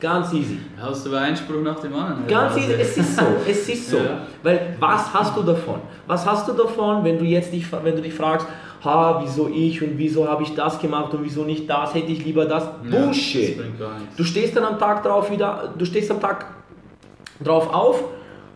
[0.00, 0.58] Ganz easy.
[0.80, 2.26] Hast du aber Einspruch nach dem anderen?
[2.26, 3.98] Ganz easy, es ist so, es ist so.
[3.98, 4.26] Ja.
[4.42, 5.80] Weil was hast du davon?
[6.06, 8.46] Was hast du davon, wenn du jetzt dich, wenn du dich fragst,
[8.84, 12.24] ha, wieso ich und wieso habe ich das gemacht und wieso nicht das, hätte ich
[12.24, 12.64] lieber das?
[12.64, 13.58] Ja, Bullshit.
[13.78, 16.46] Das du stehst dann am Tag drauf wieder, du stehst am Tag
[17.42, 18.04] drauf auf,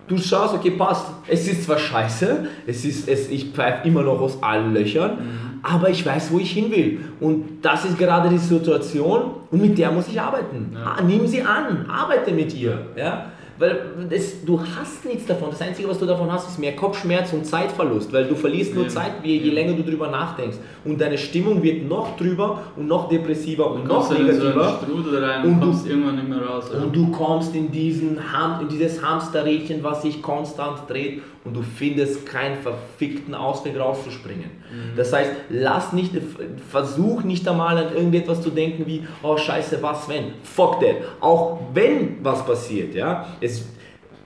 [0.07, 4.21] du schaust, okay, passt, es ist zwar scheiße, es ist, es, ich pfeife immer noch
[4.21, 7.01] aus allen Löchern, mhm aber ich weiß, wo ich hin will.
[7.21, 10.73] Und das ist gerade die Situation und mit der muss ich arbeiten.
[10.75, 10.97] Ja.
[10.99, 12.87] Ah, nimm sie an, arbeite mit ihr.
[12.97, 13.33] Ja?
[13.59, 15.51] Weil das, du hast nichts davon.
[15.51, 18.89] Das Einzige, was du davon hast, ist mehr Kopfschmerz und Zeitverlust, weil du verlierst nur
[18.89, 20.59] Zeit, je, je länger du drüber nachdenkst.
[20.85, 24.79] Und deine Stimmung wird noch drüber und noch depressiver und, und noch negativer.
[24.87, 26.71] So rein und, und kommst du, irgendwann nicht mehr raus.
[26.71, 28.21] Und du kommst in, diesen
[28.61, 34.51] in dieses Hamsterrädchen, was sich konstant dreht und du findest keinen verfickten Ausweg rauszuspringen.
[34.71, 34.97] Mhm.
[34.97, 36.13] Das heißt, lass nicht,
[36.71, 40.33] versuch nicht einmal an irgendetwas zu denken wie, oh scheiße, was wenn?
[40.43, 40.97] Fuck that.
[41.21, 43.67] Auch wenn was passiert, ja, es,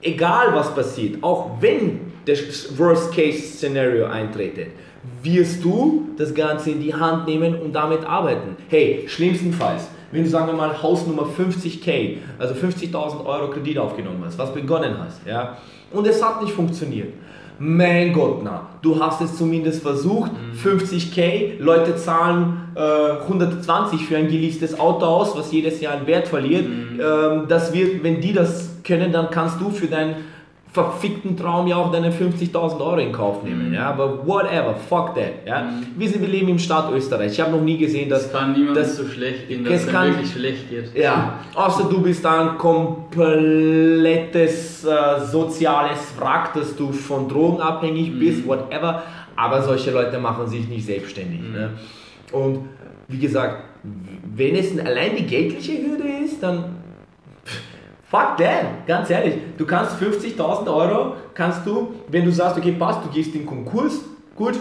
[0.01, 4.67] egal was passiert, auch wenn das Worst-Case-Szenario eintrete,
[5.21, 8.57] wirst du das Ganze in die Hand nehmen und damit arbeiten.
[8.67, 14.37] Hey, schlimmstenfalls, wenn du sagen wir mal Hausnummer 50k, also 50.000 Euro Kredit aufgenommen hast,
[14.37, 15.57] was begonnen hast, ja,
[15.93, 17.13] und es hat nicht funktioniert.
[17.59, 20.31] Mein Gott, na, du hast es zumindest versucht.
[20.31, 20.69] Mhm.
[20.69, 26.27] 50k, Leute zahlen äh, 120 für ein geleastes Auto aus, was jedes Jahr einen Wert
[26.27, 26.67] verliert.
[26.67, 26.99] Mhm.
[26.99, 30.15] Ähm, das wird, wenn die das können, dann kannst du für dein
[30.73, 33.67] verfickten Traum ja auch deine 50.000 Euro in Kauf nehmen.
[33.69, 33.75] Mhm.
[33.75, 35.45] Ja, aber whatever, fuck that.
[35.45, 35.61] Ja.
[35.65, 35.85] Mhm.
[35.95, 37.33] Wir, sind, wir leben im Staat Österreich.
[37.33, 38.25] Ich habe noch nie gesehen, dass.
[38.25, 40.95] Es kann niemandem so schlecht gehen, dass es kann, wirklich schlecht geht.
[40.95, 43.13] Ja, außer du bist ein komplettes
[44.83, 48.19] äh, soziales Wrack, dass du von Drogen abhängig mhm.
[48.19, 49.03] bist, whatever.
[49.35, 51.41] Aber solche Leute machen sich nicht selbstständig.
[51.41, 51.53] Mhm.
[51.53, 51.69] Ne?
[52.31, 52.61] Und
[53.07, 53.63] wie gesagt,
[54.35, 56.63] wenn es allein die geldliche Hürde ist, dann
[58.13, 59.39] Fuck that, ganz ehrlich.
[59.57, 64.01] Du kannst 50.000 Euro, kannst du, wenn du sagst, okay, passt, du gehst in Konkurs,
[64.35, 64.53] gut,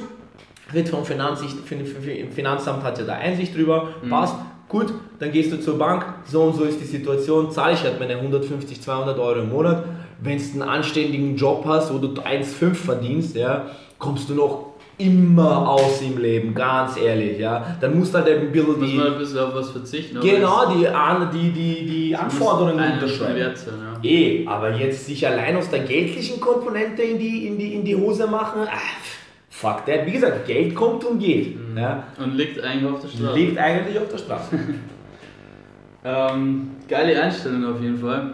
[0.71, 1.59] wird vom Finanzicht,
[2.35, 4.09] Finanzamt hat ja da Einsicht drüber, mhm.
[4.09, 4.37] passt,
[4.71, 8.01] gut, dann gehst du zur Bank, so und so ist die Situation, zahle ich halt
[8.01, 9.85] meine 150, 200 Euro im Monat.
[10.23, 13.67] Wenn du einen anständigen Job hast, wo du 1,5 verdienst, ja,
[13.99, 17.77] kommst du noch immer aus im Leben, ganz ehrlich, ja.
[17.81, 18.95] Dann muss halt ein bisschen die...
[18.97, 20.21] Muss man ein bisschen auf was verzichten.
[20.21, 20.87] Genau, die,
[21.33, 23.39] die, die, die Anforderungen unterschreiben.
[23.39, 23.53] ja.
[24.03, 27.97] Eh, aber jetzt sich allein aus der geldlichen Komponente in die, in die, in die
[27.97, 28.81] Hose machen, ach,
[29.49, 30.07] fuck that.
[30.07, 31.57] Wie gesagt, Geld kommt und geht.
[31.57, 31.79] Mhm.
[31.79, 32.05] Ja.
[32.19, 33.39] Und liegt eigentlich auf der Straße.
[33.39, 34.59] Liegt eigentlich auf der Straße.
[36.05, 38.33] ähm, geile Einstellung auf jeden Fall.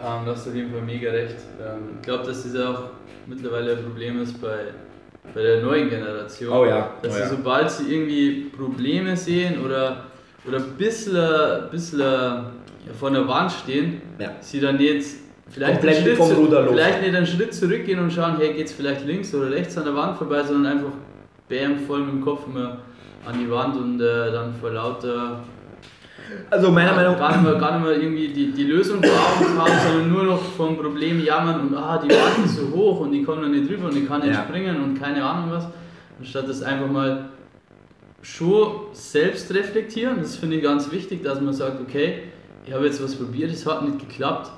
[0.00, 1.36] Ähm, du hast auf jeden Fall mega recht.
[1.60, 2.90] Ähm, ich glaube, dass das auch
[3.26, 4.72] mittlerweile ein Problem ist bei
[5.34, 6.52] bei der neuen Generation.
[6.52, 6.90] Oh ja.
[7.02, 7.28] Dass oh sie, ja.
[7.28, 10.04] sobald sie irgendwie Probleme sehen oder,
[10.46, 12.46] oder ein bisschen, bisschen
[12.98, 14.32] vor der Wand stehen, ja.
[14.40, 15.16] sie dann jetzt
[15.50, 19.34] vielleicht einen, Schritt, vielleicht nicht einen Schritt zurückgehen und schauen, hey, geht es vielleicht links
[19.34, 20.92] oder rechts an der Wand vorbei, sondern einfach
[21.48, 22.78] bam, voll mit dem Kopf immer
[23.26, 25.40] an die Wand und äh, dann vor lauter
[26.50, 27.20] also meiner Meinung nach.
[27.20, 30.24] Gar nicht mehr, gar nicht mehr irgendwie die, die Lösung vor Augen haben, sondern nur
[30.24, 33.48] noch vom Problem jammern und ah, die Wand ist so hoch und die kommen da
[33.48, 34.44] nicht drüber und die kann nicht ja.
[34.44, 35.66] springen und keine Ahnung was.
[36.18, 37.28] Anstatt das einfach mal
[38.22, 42.22] schon selbst reflektieren, das finde ich ganz wichtig, dass man sagt, okay,
[42.66, 44.50] ich habe jetzt was probiert, es hat nicht geklappt,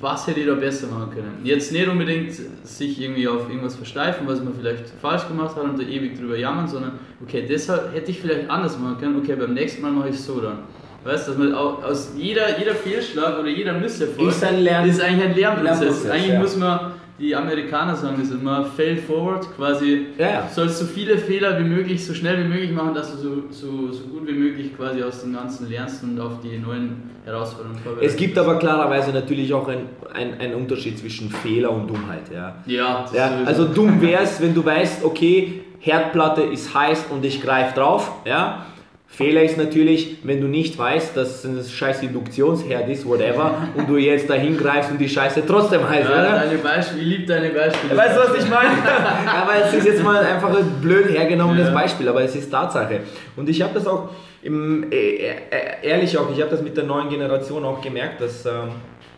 [0.00, 1.40] was hätte ich da besser machen können?
[1.44, 2.32] Jetzt nicht unbedingt
[2.64, 6.36] sich irgendwie auf irgendwas versteifen, was man vielleicht falsch gemacht hat und da ewig drüber
[6.36, 10.08] jammern, sondern okay, deshalb hätte ich vielleicht anders machen können, okay, beim nächsten Mal mache
[10.08, 10.60] ich es so dann.
[11.04, 15.00] Weißt du, dass man aus jeder, jeder Fehlschlag oder jeder Misserfolg ist, ein Lern ist
[15.00, 15.80] eigentlich ein Lernprozess.
[15.80, 16.40] Lernprozess eigentlich ja.
[16.40, 21.58] muss man die Amerikaner sagen es immer, fail forward, quasi du sollst so viele Fehler
[21.58, 24.74] wie möglich, so schnell wie möglich machen, dass du so, so, so gut wie möglich
[24.76, 28.14] quasi aus dem Ganzen lernst und auf die neuen Herausforderungen vorbereitest.
[28.14, 32.32] Es gibt aber klarerweise natürlich auch einen ein Unterschied zwischen Fehler und Dummheit.
[32.34, 32.56] Ja.
[32.66, 37.42] Ja, das Ja, also dumm wär's, wenn du weißt, okay, Herdplatte ist heiß und ich
[37.42, 38.12] greife drauf.
[38.24, 38.66] Ja.
[39.12, 43.88] Fehler ist natürlich, wenn du nicht weißt, dass es ein scheiß Induktionsherd ist, whatever, und
[43.88, 46.32] du jetzt dahin greifst und die Scheiße trotzdem heiß, ja, oder?
[46.38, 47.96] deine Beispiele, ich liebe deine Beispiele.
[47.96, 48.70] Weißt du, was ich meine?
[49.26, 51.74] aber es ist jetzt mal einfach ein blöd hergenommenes Ja.
[51.74, 53.00] Beispiel, aber es ist Tatsache.
[53.36, 54.10] Und ich habe das auch,
[54.42, 55.34] im, äh, äh,
[55.82, 58.70] ehrlich auch, ich habe das mit der neuen Generation auch gemerkt, dass, ähm,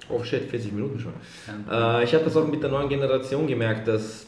[0.08, 1.12] oh shit, 40 Minuten schon.
[1.70, 4.26] Äh, ich habe das auch mit der neuen Generation gemerkt, dass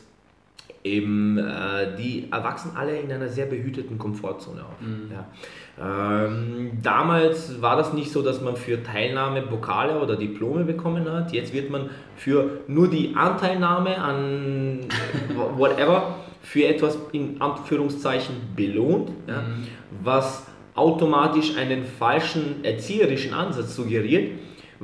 [0.85, 4.77] eben äh, die erwachsen alle in einer sehr behüteten Komfortzone auf.
[5.11, 6.27] Ja.
[6.27, 11.33] Ähm, damals war das nicht so, dass man für Teilnahme Pokale oder Diplome bekommen hat.
[11.33, 14.81] Jetzt wird man für nur die Anteilnahme an
[15.57, 19.43] whatever für etwas in Anführungszeichen belohnt, ja,
[20.03, 24.33] was automatisch einen falschen erzieherischen Ansatz suggeriert,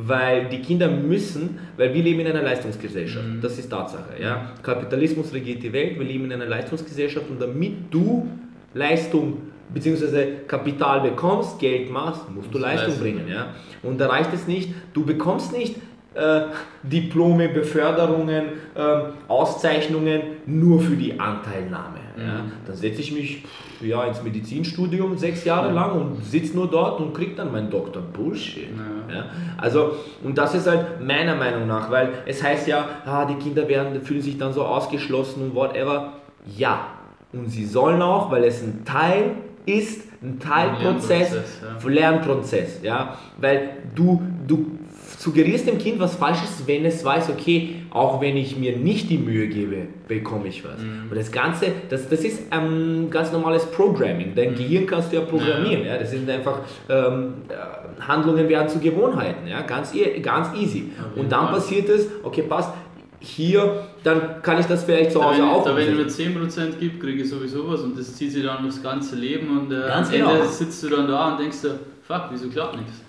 [0.07, 4.21] weil die Kinder müssen, weil wir leben in einer Leistungsgesellschaft, das ist Tatsache.
[4.21, 4.53] Ja.
[4.63, 8.29] Kapitalismus regiert die Welt, wir leben in einer Leistungsgesellschaft und damit du
[8.75, 9.39] Leistung
[9.73, 10.47] bzw.
[10.47, 13.29] Kapital bekommst, Geld machst, musst du Musst du Leistung bringen.
[13.29, 13.49] Ja.
[13.83, 15.77] Und da reicht es nicht, du bekommst nicht
[16.15, 16.43] äh,
[16.83, 18.45] Diplome, Beförderungen,
[18.77, 21.99] ähm, Auszeichnungen nur für die Anteilnahme.
[22.21, 22.45] Ja.
[22.67, 27.01] Dann setze ich mich pff, ja, ins Medizinstudium sechs Jahre lang und sitze nur dort
[27.01, 28.03] und kriege dann meinen Doktor.
[28.03, 28.69] Bullshit.
[29.09, 29.15] Ja.
[29.15, 29.25] Ja.
[29.57, 33.69] Also, und das ist halt meiner Meinung nach, weil es heißt ja, ah, die Kinder
[33.69, 36.15] werden, fühlen sich dann so ausgeschlossen und whatever.
[36.57, 36.87] Ja,
[37.33, 39.33] und sie sollen auch, weil es ein Teil
[39.67, 41.89] ist, ein Teilprozess, Lernprozess, ja.
[41.89, 44.79] Lernprozess, ja, weil du, du
[45.21, 49.19] suggerierst dem Kind was Falsches, wenn es weiß, okay, auch wenn ich mir nicht die
[49.19, 50.81] Mühe gebe, bekomme ich was.
[50.81, 54.33] Und das Ganze, das, das ist ähm, ganz normales Programming.
[54.35, 55.85] Dein Gehirn kannst du ja programmieren.
[55.85, 55.99] Ja.
[55.99, 59.93] Das sind einfach ähm, äh, Handlungen werden zu Gewohnheiten, ja, ganz,
[60.23, 60.79] ganz easy.
[60.79, 61.57] Jeden Und dann Fall.
[61.57, 62.71] passiert es, okay, passt,
[63.19, 66.33] hier, dann kann ich das vielleicht zu Hause wenn, auch da, wenn umsetzen.
[66.33, 69.59] mir 10% gibt, kriege ich sowieso was und das zieht sich dann aufs ganze Leben
[69.59, 70.45] und äh, Ganz am Ende genau.
[70.47, 73.03] sitzt du dann da und denkst dir, fuck, wieso klappt nichts?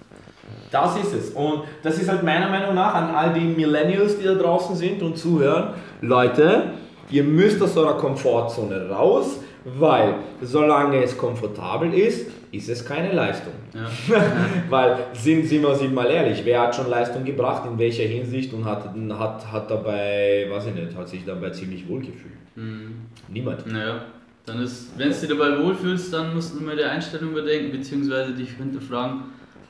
[0.72, 1.30] Das ist es.
[1.32, 5.04] Und das ist halt meiner Meinung nach an all die Millennials, die da draußen sind
[5.04, 5.74] und zuhören.
[6.02, 6.72] Leute,
[7.10, 13.54] ihr müsst aus eurer Komfortzone raus, weil solange es komfortabel ist, ist es keine Leistung.
[13.74, 14.20] Ja.
[14.70, 18.54] Weil, sind, sind, wir, sind mal ehrlich, wer hat schon Leistung gebracht, in welcher Hinsicht
[18.54, 22.34] und hat, hat, hat dabei, weiß ich nicht, hat sich dabei ziemlich wohl gefühlt?
[22.56, 22.96] Mhm.
[23.30, 23.66] Niemand.
[23.72, 24.02] Naja,
[24.46, 28.34] dann ist, wenn du dich dabei wohlfühlst, dann musst du mal die Einstellung überdenken, beziehungsweise
[28.34, 29.22] dich hinterfragen,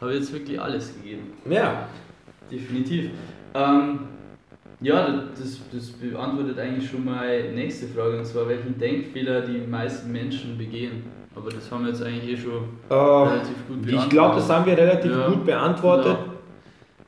[0.02, 1.34] habe ich jetzt wirklich alles gegeben?
[1.49, 1.88] Ja,
[2.52, 3.12] Definitiv.
[3.54, 3.99] Ähm,
[4.82, 10.12] ja, das, das beantwortet eigentlich schon meine nächste Frage, und zwar welchen Denkfehler die meisten
[10.12, 11.04] Menschen begehen.
[11.36, 14.66] Aber das haben wir jetzt eigentlich eh schon äh, relativ gut ich glaube, das haben
[14.66, 16.18] wir relativ Ja, gut beantwortet.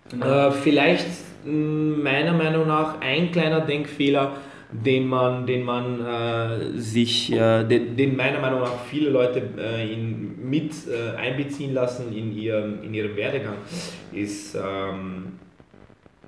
[0.10, 0.26] Genau.
[0.26, 0.48] Genau.
[0.48, 1.08] Äh, vielleicht
[1.46, 4.32] meiner Meinung nach ein kleiner Denkfehler,
[4.74, 9.94] den man, den man äh, sich, äh, den, den meiner Meinung nach viele Leute äh,
[9.94, 13.58] in, mit äh, einbeziehen lassen in ihrem, in ihrem Werdegang,
[14.12, 15.40] ist ähm,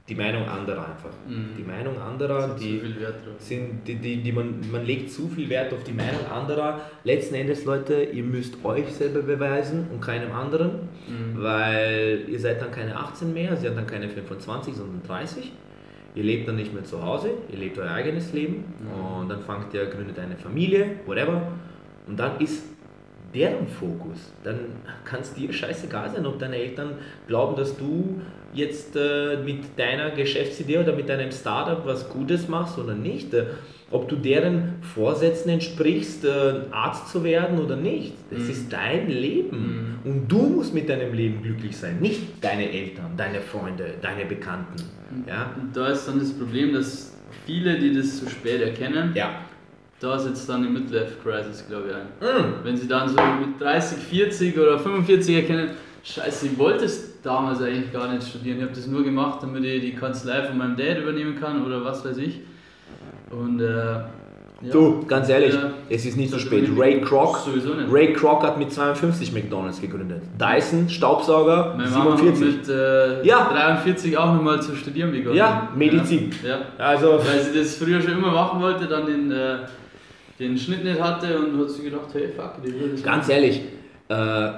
[0.08, 1.10] die Meinung anderer einfach.
[1.28, 1.56] Mhm.
[1.58, 2.82] Die Meinung anderer, Sind die
[3.40, 6.82] sind, die, die, die man, man legt zu viel Wert auf die Meinung anderer.
[7.04, 11.44] Letzten Endes, Leute, ihr müsst euch selber beweisen und keinem anderen, Mhm.
[11.44, 15.52] weil ihr seid dann keine 18 mehr, ihr seid dann keine 25, sondern 30.
[16.16, 18.64] Ihr lebt dann nicht mehr zu Hause, ihr lebt euer eigenes Leben
[19.20, 21.52] und dann fangt ihr, gründet eine Familie, whatever.
[22.08, 22.64] Und dann ist
[23.34, 24.32] deren Fokus.
[24.44, 24.60] Dann
[25.04, 26.94] kann es dir scheißegal sein, ob deine Eltern
[27.28, 28.22] glauben, dass du
[28.54, 33.34] jetzt äh, mit deiner Geschäftsidee oder mit deinem Startup was Gutes machst oder nicht.
[33.92, 38.14] Ob du deren Vorsätzen entsprichst, äh, Arzt zu werden oder nicht.
[38.32, 38.50] Das Mhm.
[38.50, 40.00] ist dein Leben.
[40.04, 44.76] Und du musst mit deinem Leben glücklich sein, nicht deine Eltern, deine Freunde, deine Bekannten.
[45.28, 45.52] Ja?
[45.60, 47.16] Und da ist dann das Problem, dass
[47.46, 49.42] viele, die das zu spät erkennen, Ja.
[50.00, 52.42] da setzt dann die Midlife-Crisis, glaube ich, ein.
[52.42, 52.54] Mm.
[52.64, 55.70] Wenn sie dann so mit 30, 40 oder 45 erkennen,
[56.04, 58.58] scheiße, ich wollte es damals eigentlich gar nicht studieren.
[58.58, 61.84] Ich habe das nur gemacht, damit ich die Kanzlei von meinem Dad übernehmen kann oder
[61.86, 62.42] was weiß ich.
[63.32, 65.72] Und äh, ja, Du, ganz ehrlich, Ja.
[65.90, 66.70] es ist nicht so spät.
[66.78, 67.38] Ray Kroc.
[67.92, 70.22] Ray Kroc hat mit 52 McDonalds gegründet.
[70.40, 72.24] Dyson, Staubsauger, Mama 47.
[72.26, 73.50] hat mit äh, Ja.
[73.52, 75.36] 43 auch nochmal zu studieren begonnen.
[75.36, 76.32] Ja, Medizin.
[76.48, 76.60] Ja.
[76.78, 79.58] Also, Weil sie das früher schon immer machen wollte, dann den, äh,
[80.40, 83.62] den Schnitt nicht hatte und hat sie gedacht, hey fuck, die will das ganz ehrlich,
[84.08, 84.50] äh,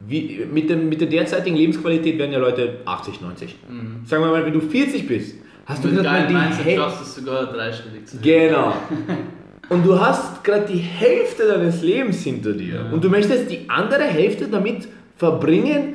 [0.00, 3.56] wie, mit, dem, mit der derzeitigen Lebensqualität werden ja Leute 80, 90.
[3.68, 4.04] Mhm.
[4.06, 5.36] Sagen wir mal, wenn du 40 bist,
[5.66, 6.76] hast du gerade mal die Hälfte.
[6.76, 8.74] schaffst es sogar dreistellig zu Genau.
[9.70, 12.74] Und du hast gerade die Hälfte deines Lebens hinter dir.
[12.74, 12.90] Ja.
[12.92, 15.94] Und du möchtest die andere Hälfte damit verbringen,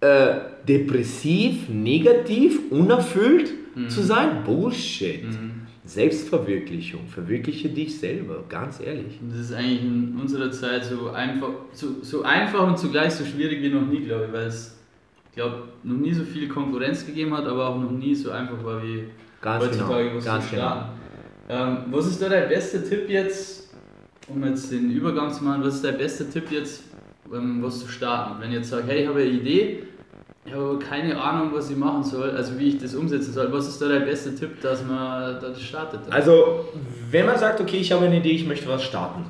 [0.00, 0.34] äh,
[0.68, 3.52] depressiv, negativ, unerfüllt
[3.88, 4.44] zu sein?
[4.44, 5.24] Bullshit.
[5.84, 7.06] Selbstverwirklichung.
[7.08, 9.18] Verwirkliche dich selber, ganz ehrlich.
[9.30, 13.62] Das ist eigentlich in unserer Zeit so einfach, so, so einfach und zugleich so schwierig
[13.62, 14.81] wie noch nie, glaube ich, weil es, ich
[15.34, 18.82] glaube, noch nie so viel Konkurrenz gegeben hat, aber auch noch nie so einfach war
[18.82, 19.04] wie
[19.40, 20.16] Ganz heutzutage, genau.
[20.16, 20.62] was Ganz genau.
[20.62, 20.88] starten.
[21.48, 23.74] Ähm, was ist da dein bester Tipp jetzt,
[24.28, 26.84] um jetzt den Übergang zu machen, was ist dein bester Tipp jetzt,
[27.32, 28.40] ähm, was zu starten?
[28.40, 29.82] Wenn ich jetzt sage, hey, ich habe eine Idee,
[30.44, 33.52] ich habe aber keine Ahnung, was ich machen soll, also wie ich das umsetzen soll,
[33.52, 36.00] was ist da dein bester Tipp, dass man da das startet?
[36.10, 36.66] Also,
[37.10, 39.24] wenn man sagt, okay, ich habe eine Idee, ich möchte was starten,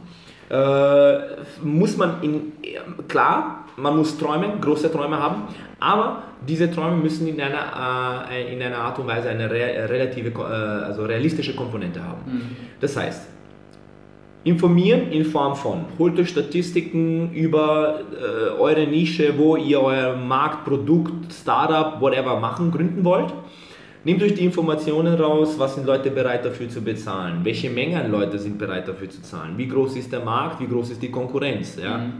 [1.62, 2.53] muss man in,
[3.09, 5.44] klar, man muss träumen, große Träume haben,
[5.80, 10.30] aber diese Träume müssen in einer, äh, in einer Art und Weise eine re relative,
[10.30, 12.20] Ko- äh, also realistische Komponente haben.
[12.26, 12.57] Mhm.
[12.80, 13.28] Das heißt,
[14.44, 20.64] informieren in Form von, holt euch Statistiken über äh, eure Nische, wo ihr euer Markt,
[20.64, 23.32] Produkt, Startup, whatever machen, gründen wollt.
[24.05, 28.11] Nehmt euch die Informationen raus, was sind Leute bereit dafür zu bezahlen, welche Menge an
[28.11, 31.11] Leute sind bereit dafür zu zahlen, wie groß ist der Markt, wie groß ist die
[31.11, 31.78] Konkurrenz.
[31.80, 31.98] Ja?
[31.98, 32.12] Mhm.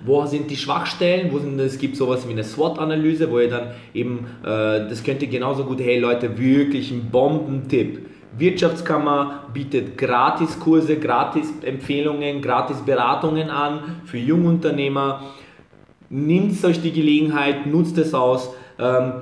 [0.00, 1.30] Wo sind die Schwachstellen?
[1.32, 5.22] Wo sind, es gibt sowas wie eine SWOT-Analyse, wo ihr dann eben, äh, das könnt
[5.22, 8.06] ihr genauso gut, hey Leute, wirklich ein Bombentipp.
[8.36, 15.22] Wirtschaftskammer bietet Gratiskurse, Gratis-Empfehlungen, Gratis-Beratungen an für Jungunternehmer.
[16.10, 18.54] Nehmt euch die Gelegenheit, nutzt es aus.
[18.78, 19.12] Ähm,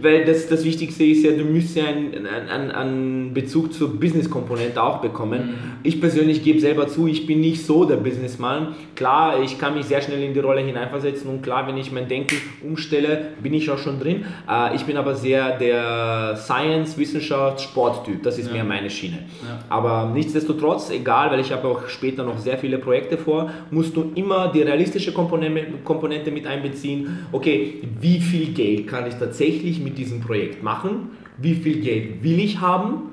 [0.00, 4.82] weil das, das Wichtigste ist ja, du müsst ja einen, einen, einen Bezug zur Business-Komponente
[4.82, 5.54] auch bekommen.
[5.82, 8.74] Ich persönlich gebe selber zu, ich bin nicht so der Businessman.
[8.94, 12.06] Klar, ich kann mich sehr schnell in die Rolle hineinversetzen und klar, wenn ich mein
[12.06, 14.24] Denken umstelle, bin ich auch schon drin.
[14.48, 18.22] Äh, ich bin aber sehr der Science, Wissenschaft, Sporttyp.
[18.22, 18.52] Das ist Ja.
[18.52, 19.18] mehr meine Schiene.
[19.42, 19.58] Ja.
[19.68, 24.12] Aber nichtsdestotrotz, egal, weil ich habe auch später noch sehr viele Projekte vor, musst du
[24.14, 27.26] immer die realistische Komponente, Komponente mit einbeziehen.
[27.32, 31.10] Okay, wie viel Geld kann ich tatsächlich mit diesem Projekt machen?
[31.38, 33.12] Wie viel Geld will ich haben?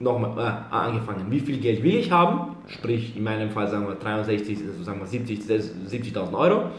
[0.00, 2.56] Nochmal äh, angefangen, wie viel Geld will ich haben?
[2.68, 6.70] Sprich, in meinem Fall sagen wir 63, also sagen wir 70 70.000 Euro.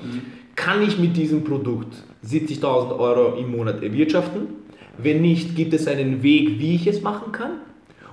[0.55, 4.47] Kann ich mit diesem Produkt 70.000 Euro im Monat erwirtschaften?
[4.97, 7.51] Wenn nicht, gibt es einen Weg, wie ich es machen kann?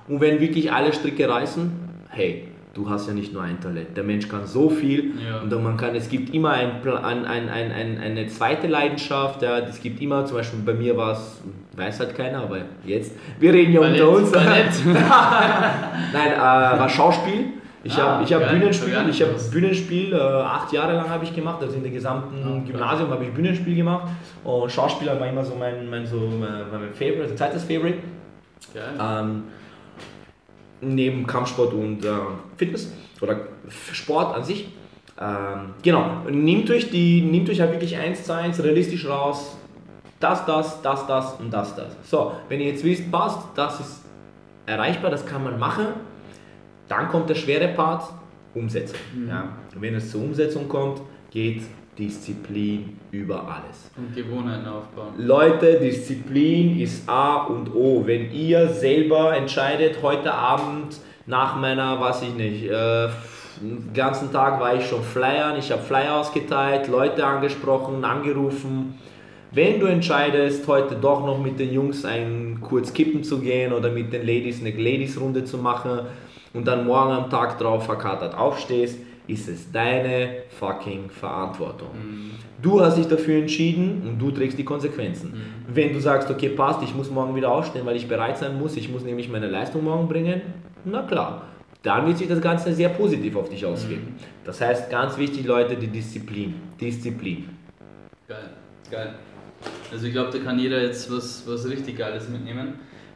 [0.07, 1.71] Und wenn wirklich alle Stricke reißen,
[2.09, 2.46] hey,
[2.77, 3.97] du hast ja nicht nur ein Talent.
[3.97, 5.41] Der Mensch kann so viel Ja.
[5.41, 9.41] und man kann, es gibt immer ein, ein, ein, ein, ein, eine zweite Leidenschaft.
[9.41, 11.41] Ja, es gibt immer, zum Beispiel bei mir war es,
[11.75, 14.31] weiß halt keiner, aber jetzt, wir reden ja Ballett, unter uns.
[16.13, 17.45] Nein, äh, war Schauspiel.
[17.83, 18.49] Ich Ah, habe ich hab.
[18.49, 19.51] Bühnenspiel, Hab ich gewusst.
[19.51, 22.67] Bühnenspiel, äh, acht Jahre lang habe ich gemacht, also in der gesamten Ah.
[22.69, 24.07] Gymnasium habe ich Bühnenspiel gemacht
[24.43, 27.99] und Schauspieler war immer so mein, mein, so, mein, mein Favorite, also zweites Favorite.
[28.73, 28.83] Geil.
[28.99, 29.43] Ähm,
[30.81, 32.09] neben Kampfsport und äh,
[32.57, 33.47] Fitness oder
[33.91, 34.69] Sport an sich.
[35.19, 39.57] Ähm, genau, nehmt euch, die, nehmt euch halt wirklich eins zu eins realistisch raus.
[40.19, 41.95] Das, das, das, das und das, das.
[42.03, 44.05] So, wenn ihr jetzt wisst, passt, das ist
[44.65, 45.87] erreichbar, das kann man machen,
[46.87, 48.03] dann kommt der schwere Part,
[48.53, 48.97] Umsetzung.
[49.27, 49.49] Ja.
[49.73, 51.63] Und wenn es zur Umsetzung kommt, geht
[51.97, 53.91] Disziplin über alles.
[53.97, 55.13] Und Gewohnheiten aufbauen.
[55.17, 58.03] Leute, Disziplin ist A und O.
[58.05, 63.07] Wenn ihr selber entscheidet, heute Abend nach meiner, weiß ich nicht, äh,
[63.93, 68.99] ganzen Tag war ich schon flyern, ich habe Flyer ausgeteilt, Leute angesprochen, angerufen.
[69.51, 73.89] Wenn du entscheidest, heute doch noch mit den Jungs ein kurz kippen zu gehen oder
[73.89, 76.01] mit den Ladies eine Ladies-Runde zu machen
[76.53, 81.89] und dann morgen am Tag drauf verkatert aufstehst, ist es deine fucking Verantwortung.
[82.61, 85.33] Du hast dich dafür entschieden und du trägst die Konsequenzen.
[85.67, 88.75] Wenn du sagst, okay, passt, ich muss morgen wieder aufstehen, weil ich bereit sein muss,
[88.77, 90.41] ich muss nämlich meine Leistung morgen bringen,
[90.85, 91.43] na klar,
[91.83, 94.15] dann wird sich das Ganze sehr positiv auf dich auswirken.
[94.43, 96.55] Das heißt, ganz wichtig, Leute, die Disziplin.
[96.79, 97.49] Disziplin.
[98.27, 98.49] Geil,
[98.89, 99.13] geil.
[99.91, 102.75] Also ich glaube, da kann jeder jetzt was, was richtig Geiles mitnehmen.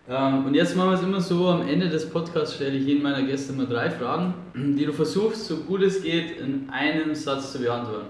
[0.10, 3.04] Ähm, und jetzt machen wir es immer so, am Ende des Podcasts stelle ich jedem
[3.04, 7.54] meiner Gäste mal drei Fragen, die du versuchst, so gut es geht, in einem Satz
[7.54, 8.08] zu beantworten.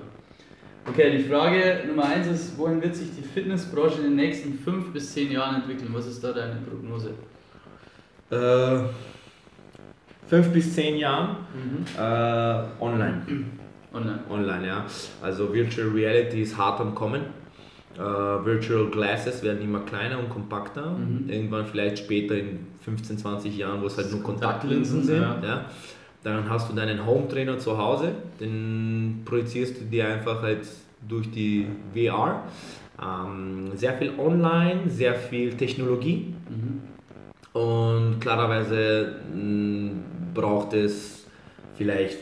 [0.88, 4.92] Okay, die Frage Nummer eins ist, wohin wird sich die Fitnessbranche in den nächsten fünf
[4.92, 5.90] bis zehn Jahren entwickeln?
[5.92, 7.12] Was ist da deine Prognose?
[8.32, 8.90] Äh,
[10.28, 11.36] fünf bis zehn Jahren
[11.98, 13.22] äh, online.
[13.94, 14.20] Online.
[14.30, 14.86] Online, ja.
[15.22, 17.24] Also Virtual Reality ist hart am Kommen.
[17.98, 20.92] Äh, Virtual Glasses werden immer kleiner und kompakter.
[20.92, 21.30] Mhm.
[21.30, 25.22] Irgendwann vielleicht später in 15, 20 Jahren, wo es halt nur Kontaktlinsen, sind.
[25.22, 25.40] ja.
[25.44, 25.66] Ja.
[26.24, 30.68] Dann hast du deinen Home Trainer zu Hause, den projizierst du dir einfach halt
[31.08, 32.44] durch die VR.
[33.02, 36.34] Ähm, sehr viel online, sehr viel Technologie.
[37.54, 39.92] Und klarerweise mh,
[40.34, 41.26] braucht es
[41.76, 42.20] vielleicht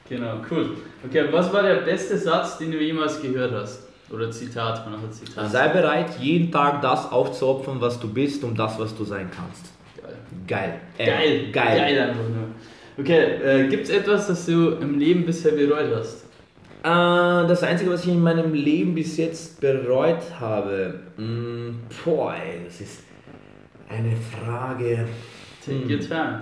[0.06, 0.72] Genau, cool.
[1.06, 3.82] Okay, was war der beste Satz, den du jemals gehört hast?
[4.10, 5.50] Oder Zitat, man hat Zitat.
[5.50, 9.72] Sei bereit, jeden Tag das aufzuopfern, was du bist, um das, was du sein kannst.
[10.46, 10.80] Geil.
[10.98, 11.06] Geil.
[11.06, 11.78] Äh, Geil, Geil.
[11.78, 12.48] geil einfach nur.
[12.98, 16.24] Okay, äh, gibt es etwas, das du im Leben bisher bereut hast?
[16.84, 21.72] Äh, das Einzige, was ich in meinem Leben bis jetzt bereut habe, mh,
[22.04, 23.02] boah, ey, das ist
[23.88, 25.06] eine Frage.
[25.64, 26.40] Take your time.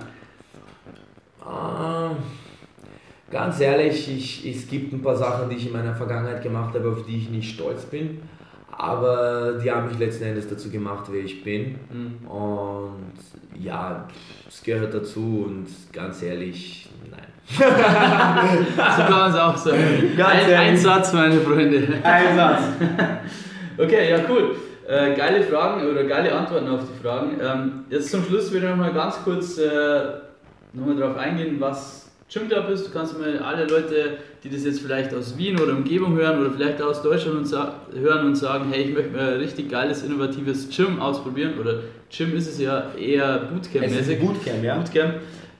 [1.43, 2.11] Ah,
[3.33, 6.87] ganz ehrlich, ich, es gibt ein paar Sachen, die ich in meiner Vergangenheit gemacht habe,
[6.87, 8.21] auf die ich nicht stolz bin.
[8.71, 11.75] Aber die haben mich letzten Endes dazu gemacht, wer ich bin.
[11.91, 12.27] Mhm.
[12.27, 14.07] Und ja,
[14.47, 17.19] es gehört dazu und ganz ehrlich, nein.
[17.57, 20.13] So kann man es auch sagen.
[20.15, 21.87] Ganz ein, ein Satz, meine Freunde.
[22.03, 22.63] Ein Satz.
[23.75, 24.55] Okay, ja cool.
[24.87, 27.39] Äh, geile Fragen oder geile Antworten auf die Fragen.
[27.41, 29.69] Ähm, jetzt zum Schluss würde ich noch mal ganz kurz äh,
[30.73, 32.87] nochmal darauf eingehen, was Gym Club ist.
[32.87, 36.51] Du kannst mal alle Leute, die das jetzt vielleicht aus Wien oder Umgebung hören oder
[36.51, 40.69] vielleicht aus Deutschland und hören und sagen, hey, ich möchte mal ein richtig geiles, innovatives
[40.75, 41.59] Gym ausprobieren.
[41.59, 41.81] Oder
[42.15, 44.19] Gym ist es ja eher Bootcamp-mäßig.
[44.19, 44.77] Bootcamp, ja.
[44.77, 45.15] Bootcamp.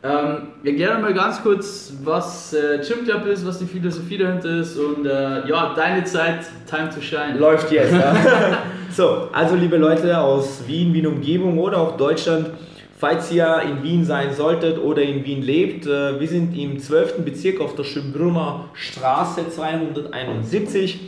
[0.05, 4.77] Ähm, erklär mal ganz kurz, was äh, Gym Club ist, was die Philosophie dahinter ist
[4.77, 6.39] und äh, ja, deine Zeit,
[6.69, 7.37] time to shine.
[7.39, 8.13] Läuft jetzt, ja.
[8.91, 12.49] so, also liebe Leute aus Wien, Wien Umgebung oder auch Deutschland,
[12.97, 17.23] falls ihr in Wien sein solltet oder in Wien lebt, äh, wir sind im 12.
[17.25, 20.99] Bezirk auf der Schönbrunner Straße 271.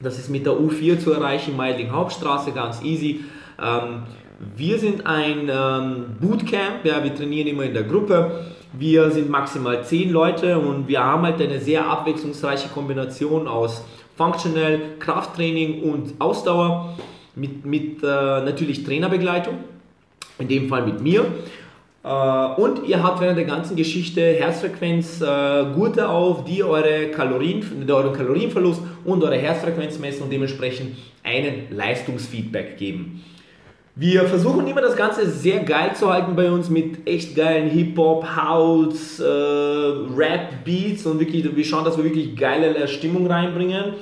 [0.00, 3.20] Das ist mit der U4 zu erreichen, Meidling Hauptstraße, ganz easy.
[3.62, 4.02] Ähm,
[4.56, 8.46] wir sind ein ähm, Bootcamp, ja, wir trainieren immer in der Gruppe.
[8.72, 13.84] Wir sind maximal 10 Leute und wir haben halt eine sehr abwechslungsreiche Kombination aus
[14.16, 16.96] Functional, Krafttraining und Ausdauer
[17.34, 19.54] mit, mit äh, natürlich Trainerbegleitung,
[20.42, 21.24] in dem Fall mit mir.
[22.04, 22.08] Äh,
[22.60, 28.12] Und ihr habt während der ganzen Geschichte Herzfrequenz äh, Gurte auf, die eure Kalorien, euren
[28.12, 33.22] Kalorienverlust und eure Herzfrequenz messen und dementsprechend einen Leistungsfeedback geben.
[33.94, 38.24] Wir versuchen immer das Ganze sehr geil zu halten bei uns mit echt geilen Hip-Hop,
[38.36, 39.24] House, äh,
[40.16, 43.92] Rap-Beats und wirklich, wir schauen, dass wir wirklich geile Stimmung reinbringen.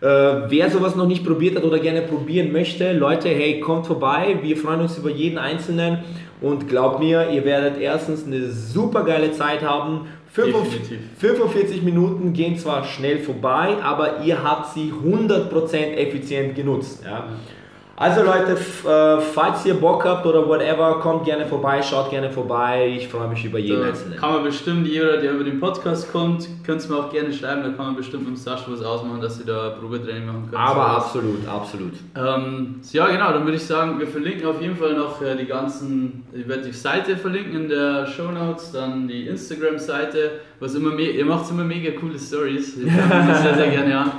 [0.00, 4.38] Äh, wer sowas noch nicht probiert hat oder gerne probieren möchte, Leute, hey, kommt vorbei.
[4.42, 5.98] Wir freuen uns über jeden Einzelnen
[6.40, 10.08] und glaubt mir, ihr werdet erstens eine super geile Zeit haben.
[10.32, 10.98] 45, Definitiv.
[11.18, 17.02] 45 Minuten gehen zwar schnell vorbei, aber ihr habt sie 100% effizient genutzt.
[17.04, 17.28] Ja?
[17.98, 22.92] Also Leute, äh, falls ihr Bock habt oder whatever, kommt gerne vorbei, schaut gerne vorbei.
[22.94, 24.18] Ich freue mich über jeden Da Einzelnen.
[24.18, 27.62] kann man bestimmt, jeder, der über den Podcast kommt, könnt es mir auch gerne schreiben,
[27.62, 30.56] da kann man bestimmt mit dem Sascha was ausmachen, dass sie da Probetraining machen können.
[30.62, 30.96] Aber So.
[30.96, 31.92] absolut, absolut.
[32.14, 35.46] Ähm, ja, genau, dann würde ich sagen, wir verlinken auf jeden Fall noch äh, die
[35.46, 40.90] ganzen, ich werde die Seite verlinken in der Show Notes, dann die Instagram-Seite, was immer
[40.90, 44.10] me ihr macht immer mega coole Stories, ich schaue mir das sehr, sehr gerne an.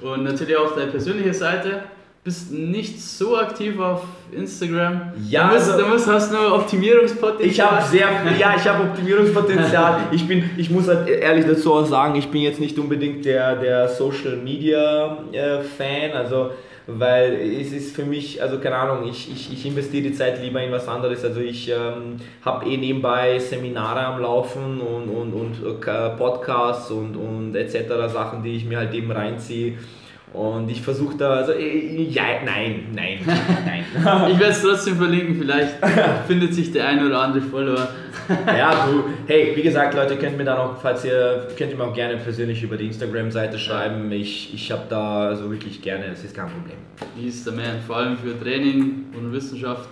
[0.00, 1.80] Und natürlich auch deine persönliche Seite.
[2.24, 4.02] Bist nicht so aktiv auf
[4.32, 5.12] Instagram.
[5.28, 7.50] Ja, du, musst, also- du musst, hast nur Optimierungspotenzial.
[7.50, 10.00] Ich habe sehr viel, ja, ich habe Optimierungspotenzial.
[10.10, 13.56] Ich bin, ich muss halt ehrlich dazu auch sagen, ich bin jetzt nicht unbedingt der,
[13.56, 16.50] der Social Media äh, Fan, also
[16.86, 20.62] weil es ist für mich, also keine Ahnung, ich, ich, ich investiere die Zeit lieber
[20.62, 21.24] in was anderes.
[21.24, 27.16] Also ich ähm, habe eh nebenbei Seminare am Laufen und, und, und äh, Podcasts und,
[27.16, 28.10] und etc.
[28.10, 29.74] Sachen, die ich mir halt eben reinziehe.
[30.34, 33.20] Und ich versuche da, also äh, ja, nein, nein,
[33.64, 33.84] nein.
[34.32, 35.76] Ich werde es trotzdem verlinken, vielleicht
[36.26, 37.88] findet sich der ein oder andere Follower.
[38.46, 41.84] Ja, du, hey, wie gesagt, Leute, könnt mir da noch, falls ihr, könnt ihr mir
[41.84, 44.10] auch gerne persönlich über die Instagram-Seite schreiben.
[44.12, 46.78] Ich, ich habe da also wirklich gerne, das ist kein Problem.
[47.16, 47.80] Wie ist der Man?
[47.86, 49.90] Vor allem für Training und Wissenschaft.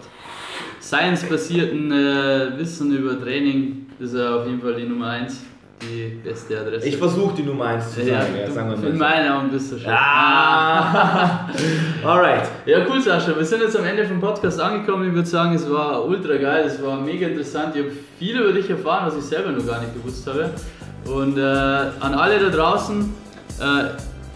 [0.80, 5.44] Science-basierten äh, Wissen über Training ist er auf jeden Fall die Nummer 1,
[5.82, 6.86] die beste Adresse.
[6.86, 9.50] Ich versuche die Nummer 1 zu ja, sagen, ja, du- sagen wir in meinen Augen
[9.50, 9.90] bist du schon.
[9.92, 11.48] Ah.
[12.04, 12.48] Alright.
[12.66, 13.36] Ja, cool, Sascha.
[13.36, 15.08] Wir sind jetzt am Ende vom Podcast angekommen.
[15.08, 17.74] Ich würde sagen, es war ultra geil, es war mega interessant.
[17.74, 20.50] Ich habe viel über dich erfahren, was ich selber noch gar nicht gewusst habe.
[21.04, 23.12] Und äh, an alle da draußen
[23.60, 23.64] äh,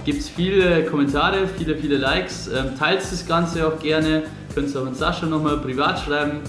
[0.05, 2.49] gibt es viele Kommentare, viele, viele Likes.
[2.49, 4.25] Ähm, teilt das Ganze auch gerne.
[4.55, 6.41] könnt ihr auch mit Sascha nochmal privat schreiben.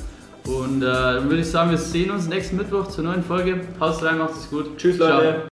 [0.47, 3.61] Und äh, dann würde ich sagen, wir sehen uns nächsten Mittwoch zur neuen Folge.
[3.79, 4.77] Haut rein, macht es gut.
[4.77, 5.41] Tschüss, Leute.